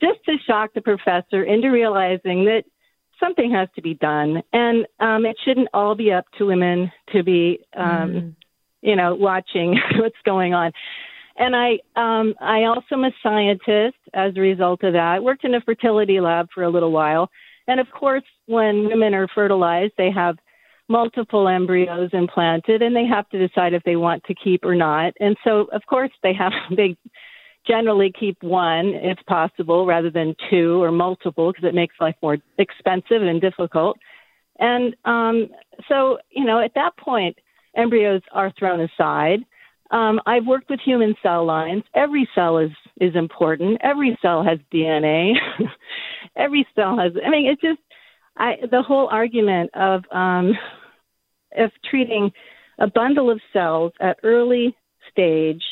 just 0.00 0.24
to 0.24 0.36
shock 0.46 0.72
the 0.74 0.80
professor 0.80 1.42
into 1.42 1.68
realizing 1.68 2.46
that 2.46 2.64
something 3.20 3.50
has 3.50 3.68
to 3.74 3.82
be 3.82 3.94
done, 3.94 4.42
and 4.52 4.86
um, 5.00 5.26
it 5.26 5.36
shouldn't 5.44 5.68
all 5.74 5.94
be 5.94 6.12
up 6.12 6.24
to 6.38 6.46
women 6.46 6.92
to 7.12 7.22
be, 7.22 7.60
um, 7.76 8.10
mm. 8.10 8.34
you 8.80 8.96
know, 8.96 9.14
watching 9.14 9.78
what's 9.96 10.16
going 10.24 10.54
on. 10.54 10.72
And 11.38 11.54
I, 11.54 11.78
um, 11.94 12.34
I 12.40 12.64
also 12.64 12.86
am 12.92 13.04
a 13.04 13.12
scientist 13.22 13.96
as 14.12 14.36
a 14.36 14.40
result 14.40 14.82
of 14.82 14.92
that. 14.94 15.00
I 15.00 15.20
worked 15.20 15.44
in 15.44 15.54
a 15.54 15.60
fertility 15.60 16.20
lab 16.20 16.48
for 16.52 16.64
a 16.64 16.68
little 16.68 16.90
while, 16.90 17.30
and 17.68 17.78
of 17.78 17.86
course, 17.90 18.24
when 18.46 18.86
women 18.86 19.14
are 19.14 19.28
fertilized, 19.28 19.92
they 19.96 20.10
have 20.10 20.36
multiple 20.88 21.46
embryos 21.48 22.10
implanted 22.12 22.80
and 22.80 22.96
they 22.96 23.04
have 23.04 23.28
to 23.28 23.46
decide 23.46 23.74
if 23.74 23.82
they 23.84 23.96
want 23.96 24.24
to 24.24 24.34
keep 24.34 24.64
or 24.64 24.74
not. 24.74 25.12
And 25.20 25.36
so, 25.44 25.68
of 25.72 25.82
course, 25.86 26.10
they 26.22 26.32
have 26.32 26.52
they 26.76 26.96
generally 27.66 28.12
keep 28.18 28.42
one 28.42 28.94
if 28.94 29.18
possible 29.26 29.86
rather 29.86 30.10
than 30.10 30.34
two 30.50 30.82
or 30.82 30.90
multiple 30.90 31.52
because 31.52 31.68
it 31.68 31.74
makes 31.74 31.94
life 32.00 32.16
more 32.22 32.38
expensive 32.56 33.22
and 33.22 33.40
difficult. 33.40 33.98
And 34.58 34.96
um, 35.04 35.48
so, 35.88 36.18
you 36.30 36.44
know, 36.44 36.60
at 36.60 36.74
that 36.74 36.96
point, 36.96 37.38
embryos 37.76 38.22
are 38.32 38.52
thrown 38.58 38.80
aside. 38.80 39.40
Um, 39.90 40.20
I've 40.26 40.46
worked 40.46 40.68
with 40.68 40.80
human 40.84 41.14
cell 41.22 41.46
lines. 41.46 41.82
Every 41.94 42.28
cell 42.34 42.58
is 42.58 42.70
is 43.00 43.14
important. 43.14 43.80
Every 43.82 44.18
cell 44.20 44.44
has 44.44 44.58
DNA. 44.72 45.32
Every 46.36 46.66
cell 46.74 46.98
has. 46.98 47.12
I 47.24 47.30
mean, 47.30 47.48
it's 47.48 47.62
just 47.62 47.80
I, 48.36 48.56
the 48.70 48.82
whole 48.82 49.08
argument 49.10 49.70
of 49.74 50.04
um, 50.12 50.52
of 51.56 51.70
treating 51.90 52.30
a 52.78 52.86
bundle 52.86 53.30
of 53.30 53.40
cells 53.52 53.92
at 54.00 54.18
early 54.22 54.76
stage 55.10 55.62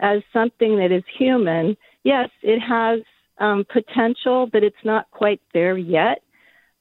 as 0.00 0.20
something 0.32 0.76
that 0.78 0.92
is 0.92 1.04
human, 1.18 1.76
yes, 2.04 2.28
it 2.42 2.58
has 2.60 3.00
um, 3.38 3.64
potential, 3.72 4.48
but 4.52 4.62
it's 4.62 4.84
not 4.84 5.10
quite 5.10 5.40
there 5.54 5.78
yet. 5.78 6.22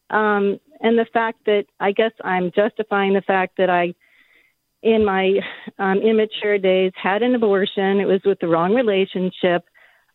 Um, 0.10 0.60
and 0.82 0.98
the 0.98 1.06
fact 1.14 1.46
that 1.46 1.66
I 1.80 1.92
guess 1.92 2.12
I'm 2.24 2.52
justifying 2.54 3.14
the 3.14 3.22
fact 3.22 3.58
that 3.58 3.70
I, 3.70 3.94
in 4.84 5.06
my 5.06 5.40
um, 5.80 6.00
immature 6.00 6.58
days, 6.58 6.92
had 7.02 7.22
an 7.22 7.36
abortion. 7.36 8.00
It 8.00 8.08
was 8.08 8.22
with 8.26 8.40
the 8.40 8.48
wrong 8.48 8.74
relationship. 8.74 9.64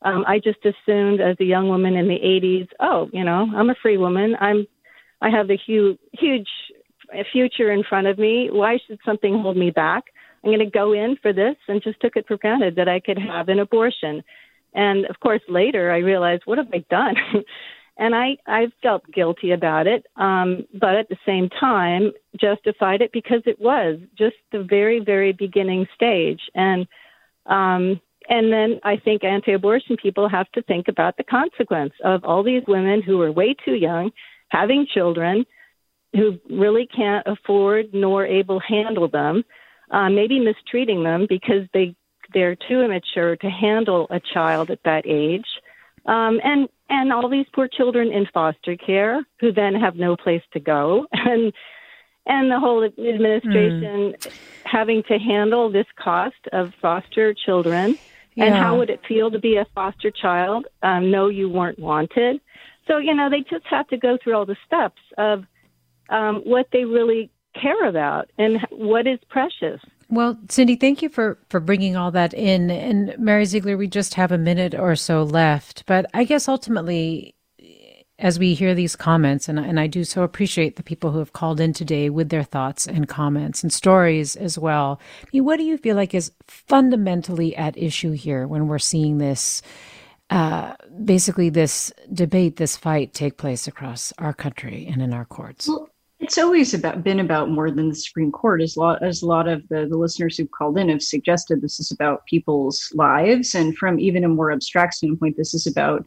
Um, 0.02 0.24
I 0.26 0.38
just 0.38 0.58
assumed 0.64 1.20
as 1.20 1.36
a 1.40 1.44
young 1.44 1.68
woman 1.68 1.96
in 1.96 2.08
the 2.08 2.18
80s, 2.18 2.68
oh, 2.80 3.08
you 3.12 3.24
know, 3.24 3.46
I'm 3.54 3.70
a 3.70 3.74
free 3.80 3.96
woman. 3.96 4.36
I'm, 4.40 4.66
I 5.22 5.30
have 5.30 5.48
the 5.48 5.56
huge, 5.56 5.98
huge 6.12 6.48
a 7.14 7.24
future 7.32 7.70
in 7.70 7.84
front 7.84 8.06
of 8.06 8.18
me. 8.18 8.48
Why 8.50 8.78
should 8.86 8.98
something 9.04 9.38
hold 9.40 9.56
me 9.56 9.70
back? 9.70 10.04
I'm 10.42 10.50
going 10.50 10.58
to 10.58 10.70
go 10.70 10.92
in 10.92 11.16
for 11.22 11.32
this 11.32 11.56
and 11.68 11.82
just 11.82 12.00
took 12.00 12.16
it 12.16 12.26
for 12.26 12.36
granted 12.36 12.76
that 12.76 12.88
I 12.88 13.00
could 13.00 13.18
have 13.18 13.48
an 13.48 13.58
abortion. 13.58 14.22
And 14.74 15.06
of 15.06 15.18
course, 15.20 15.40
later 15.48 15.90
I 15.90 15.98
realized, 15.98 16.42
what 16.44 16.58
have 16.58 16.68
I 16.72 16.84
done? 16.90 17.16
and 17.98 18.14
I, 18.14 18.36
I 18.46 18.68
felt 18.82 19.10
guilty 19.10 19.52
about 19.52 19.86
it, 19.86 20.06
um, 20.16 20.66
but 20.74 20.96
at 20.96 21.08
the 21.08 21.16
same 21.24 21.48
time, 21.48 22.12
justified 22.38 23.00
it 23.00 23.10
because 23.12 23.42
it 23.46 23.58
was 23.60 23.98
just 24.18 24.36
the 24.52 24.62
very, 24.62 25.00
very 25.00 25.32
beginning 25.32 25.86
stage. 25.94 26.40
And, 26.54 26.86
um, 27.46 28.00
and 28.28 28.52
then 28.52 28.80
I 28.84 28.98
think 28.98 29.24
anti 29.24 29.52
abortion 29.52 29.96
people 29.96 30.28
have 30.28 30.50
to 30.52 30.62
think 30.62 30.88
about 30.88 31.16
the 31.16 31.24
consequence 31.24 31.94
of 32.04 32.24
all 32.24 32.42
these 32.42 32.64
women 32.68 33.00
who 33.00 33.22
are 33.22 33.32
way 33.32 33.54
too 33.64 33.74
young, 33.74 34.10
having 34.48 34.86
children, 34.92 35.46
who 36.12 36.38
really 36.50 36.86
can't 36.86 37.26
afford 37.26 37.94
nor 37.94 38.26
able 38.26 38.60
handle 38.60 39.08
them, 39.08 39.42
uh, 39.90 40.10
maybe 40.10 40.38
mistreating 40.38 41.02
them 41.02 41.26
because 41.28 41.66
they 41.72 41.94
they're 42.34 42.56
too 42.56 42.80
immature 42.80 43.36
to 43.36 43.48
handle 43.48 44.08
a 44.10 44.20
child 44.34 44.68
at 44.70 44.82
that 44.84 45.06
age, 45.06 45.46
um, 46.06 46.40
and 46.42 46.68
and 46.88 47.12
all 47.12 47.28
these 47.28 47.46
poor 47.52 47.68
children 47.68 48.12
in 48.12 48.26
foster 48.32 48.76
care 48.76 49.24
who 49.40 49.52
then 49.52 49.74
have 49.74 49.96
no 49.96 50.16
place 50.16 50.42
to 50.52 50.60
go, 50.60 51.06
and 51.12 51.52
and 52.26 52.50
the 52.50 52.58
whole 52.58 52.82
administration 52.82 54.14
mm. 54.18 54.32
having 54.64 55.02
to 55.04 55.18
handle 55.18 55.70
this 55.70 55.86
cost 55.96 56.34
of 56.52 56.72
foster 56.82 57.32
children. 57.34 57.96
Yeah. 58.34 58.46
And 58.46 58.54
how 58.54 58.76
would 58.76 58.90
it 58.90 59.00
feel 59.06 59.30
to 59.30 59.38
be 59.38 59.56
a 59.56 59.64
foster 59.74 60.10
child? 60.10 60.66
Um, 60.82 61.10
know 61.10 61.28
you 61.28 61.48
weren't 61.48 61.78
wanted. 61.78 62.40
So, 62.86 62.98
you 62.98 63.14
know, 63.14 63.30
they 63.30 63.40
just 63.40 63.64
have 63.66 63.88
to 63.88 63.96
go 63.96 64.18
through 64.22 64.34
all 64.34 64.44
the 64.44 64.56
steps 64.66 65.00
of 65.16 65.44
um, 66.08 66.42
what 66.44 66.68
they 66.72 66.84
really 66.84 67.30
care 67.60 67.88
about 67.88 68.30
and 68.38 68.60
what 68.70 69.06
is 69.06 69.18
precious. 69.28 69.80
Well, 70.08 70.38
Cindy, 70.48 70.76
thank 70.76 71.02
you 71.02 71.08
for, 71.08 71.38
for 71.48 71.58
bringing 71.58 71.96
all 71.96 72.10
that 72.12 72.32
in. 72.32 72.70
And 72.70 73.18
Mary 73.18 73.44
Ziegler, 73.44 73.76
we 73.76 73.88
just 73.88 74.14
have 74.14 74.30
a 74.30 74.38
minute 74.38 74.74
or 74.74 74.94
so 74.94 75.22
left. 75.22 75.84
But 75.86 76.06
I 76.14 76.24
guess 76.24 76.48
ultimately, 76.48 77.34
as 78.18 78.38
we 78.38 78.54
hear 78.54 78.74
these 78.74 78.96
comments, 78.96 79.48
and, 79.48 79.58
and 79.58 79.78
I 79.78 79.88
do 79.88 80.04
so 80.04 80.22
appreciate 80.22 80.76
the 80.76 80.82
people 80.82 81.10
who 81.10 81.18
have 81.18 81.32
called 81.32 81.60
in 81.60 81.72
today 81.72 82.08
with 82.08 82.30
their 82.30 82.44
thoughts 82.44 82.86
and 82.86 83.08
comments 83.08 83.62
and 83.62 83.72
stories 83.72 84.36
as 84.36 84.58
well. 84.58 85.00
I 85.22 85.26
mean, 85.32 85.44
what 85.44 85.58
do 85.58 85.64
you 85.64 85.76
feel 85.76 85.96
like 85.96 86.14
is 86.14 86.32
fundamentally 86.46 87.54
at 87.56 87.76
issue 87.76 88.12
here 88.12 88.46
when 88.46 88.68
we're 88.68 88.78
seeing 88.78 89.18
this? 89.18 89.60
Uh, 90.30 90.74
basically, 91.04 91.50
this 91.50 91.92
debate, 92.12 92.56
this 92.56 92.76
fight 92.76 93.12
take 93.12 93.36
place 93.36 93.68
across 93.68 94.12
our 94.18 94.32
country 94.32 94.88
and 94.90 95.00
in 95.02 95.12
our 95.12 95.24
courts. 95.24 95.68
Well, 95.68 95.88
it's 96.18 96.38
always 96.38 96.72
about 96.72 97.04
been 97.04 97.20
about 97.20 97.50
more 97.50 97.70
than 97.70 97.90
the 97.90 97.94
Supreme 97.94 98.32
Court, 98.32 98.62
as 98.62 98.76
a 98.76 98.80
lot 98.80 99.02
as 99.02 99.22
a 99.22 99.26
lot 99.26 99.48
of 99.48 99.66
the, 99.68 99.86
the 99.86 99.96
listeners 99.96 100.36
who've 100.36 100.50
called 100.50 100.78
in 100.78 100.88
have 100.88 101.02
suggested. 101.02 101.60
This 101.60 101.78
is 101.78 101.90
about 101.90 102.26
people's 102.26 102.90
lives, 102.94 103.54
and 103.54 103.76
from 103.76 104.00
even 104.00 104.24
a 104.24 104.28
more 104.28 104.50
abstract 104.50 104.94
standpoint, 104.94 105.36
this 105.36 105.52
is 105.52 105.66
about 105.66 106.06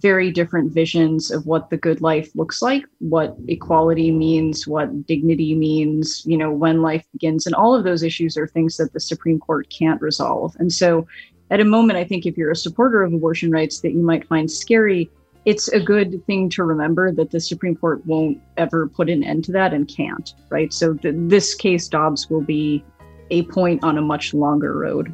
very 0.00 0.32
different 0.32 0.72
visions 0.72 1.30
of 1.30 1.46
what 1.46 1.70
the 1.70 1.76
good 1.76 2.00
life 2.00 2.28
looks 2.34 2.60
like, 2.60 2.84
what 2.98 3.36
equality 3.46 4.10
means, 4.10 4.66
what 4.66 5.06
dignity 5.06 5.54
means, 5.54 6.24
you 6.26 6.36
know, 6.36 6.50
when 6.50 6.82
life 6.82 7.06
begins. 7.12 7.46
And 7.46 7.54
all 7.54 7.72
of 7.72 7.84
those 7.84 8.02
issues 8.02 8.36
are 8.36 8.48
things 8.48 8.76
that 8.78 8.92
the 8.92 8.98
Supreme 8.98 9.38
Court 9.38 9.68
can't 9.70 10.02
resolve. 10.02 10.56
And 10.58 10.72
so, 10.72 11.06
at 11.50 11.60
a 11.60 11.64
moment, 11.64 11.98
I 11.98 12.04
think 12.04 12.24
if 12.24 12.36
you're 12.38 12.50
a 12.50 12.56
supporter 12.56 13.02
of 13.02 13.12
abortion 13.12 13.50
rights 13.50 13.80
that 13.80 13.92
you 13.92 14.02
might 14.02 14.26
find 14.26 14.50
scary, 14.50 15.10
it's 15.44 15.68
a 15.68 15.80
good 15.80 16.24
thing 16.26 16.48
to 16.50 16.64
remember 16.64 17.12
that 17.12 17.30
the 17.30 17.40
Supreme 17.40 17.74
Court 17.74 18.04
won't 18.06 18.40
ever 18.56 18.88
put 18.88 19.10
an 19.10 19.24
end 19.24 19.44
to 19.44 19.52
that 19.52 19.72
and 19.74 19.88
can't, 19.88 20.34
right? 20.50 20.72
So 20.72 20.94
th- 20.94 21.14
this 21.18 21.54
case, 21.54 21.88
Dobbs, 21.88 22.30
will 22.30 22.42
be 22.42 22.84
a 23.30 23.42
point 23.44 23.82
on 23.82 23.98
a 23.98 24.02
much 24.02 24.34
longer 24.34 24.76
road. 24.76 25.12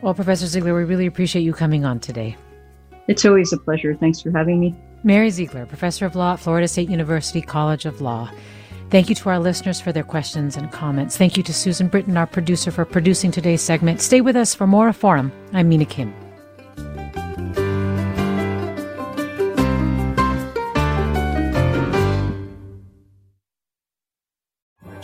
Well, 0.00 0.14
Professor 0.14 0.46
Ziegler, 0.46 0.74
we 0.74 0.84
really 0.84 1.06
appreciate 1.06 1.42
you 1.42 1.52
coming 1.52 1.84
on 1.84 2.00
today. 2.00 2.36
It's 3.08 3.24
always 3.24 3.52
a 3.52 3.58
pleasure. 3.58 3.94
Thanks 3.94 4.20
for 4.20 4.30
having 4.30 4.58
me. 4.60 4.74
Mary 5.04 5.30
Ziegler, 5.30 5.66
Professor 5.66 6.06
of 6.06 6.14
Law 6.14 6.34
at 6.34 6.40
Florida 6.40 6.68
State 6.68 6.88
University 6.88 7.42
College 7.42 7.84
of 7.84 8.00
Law. 8.00 8.30
Thank 8.90 9.08
you 9.08 9.14
to 9.16 9.28
our 9.30 9.38
listeners 9.38 9.80
for 9.80 9.90
their 9.90 10.04
questions 10.04 10.56
and 10.56 10.70
comments. 10.70 11.16
Thank 11.16 11.36
you 11.36 11.42
to 11.44 11.54
Susan 11.54 11.88
Britton, 11.88 12.16
our 12.16 12.26
producer, 12.26 12.70
for 12.70 12.84
producing 12.84 13.30
today's 13.30 13.62
segment. 13.62 14.00
Stay 14.00 14.20
with 14.20 14.36
us 14.36 14.54
for 14.54 14.66
more 14.66 14.88
of 14.88 14.96
Forum. 14.96 15.32
I'm 15.52 15.68
Mina 15.68 15.86
Kim. 15.86 16.14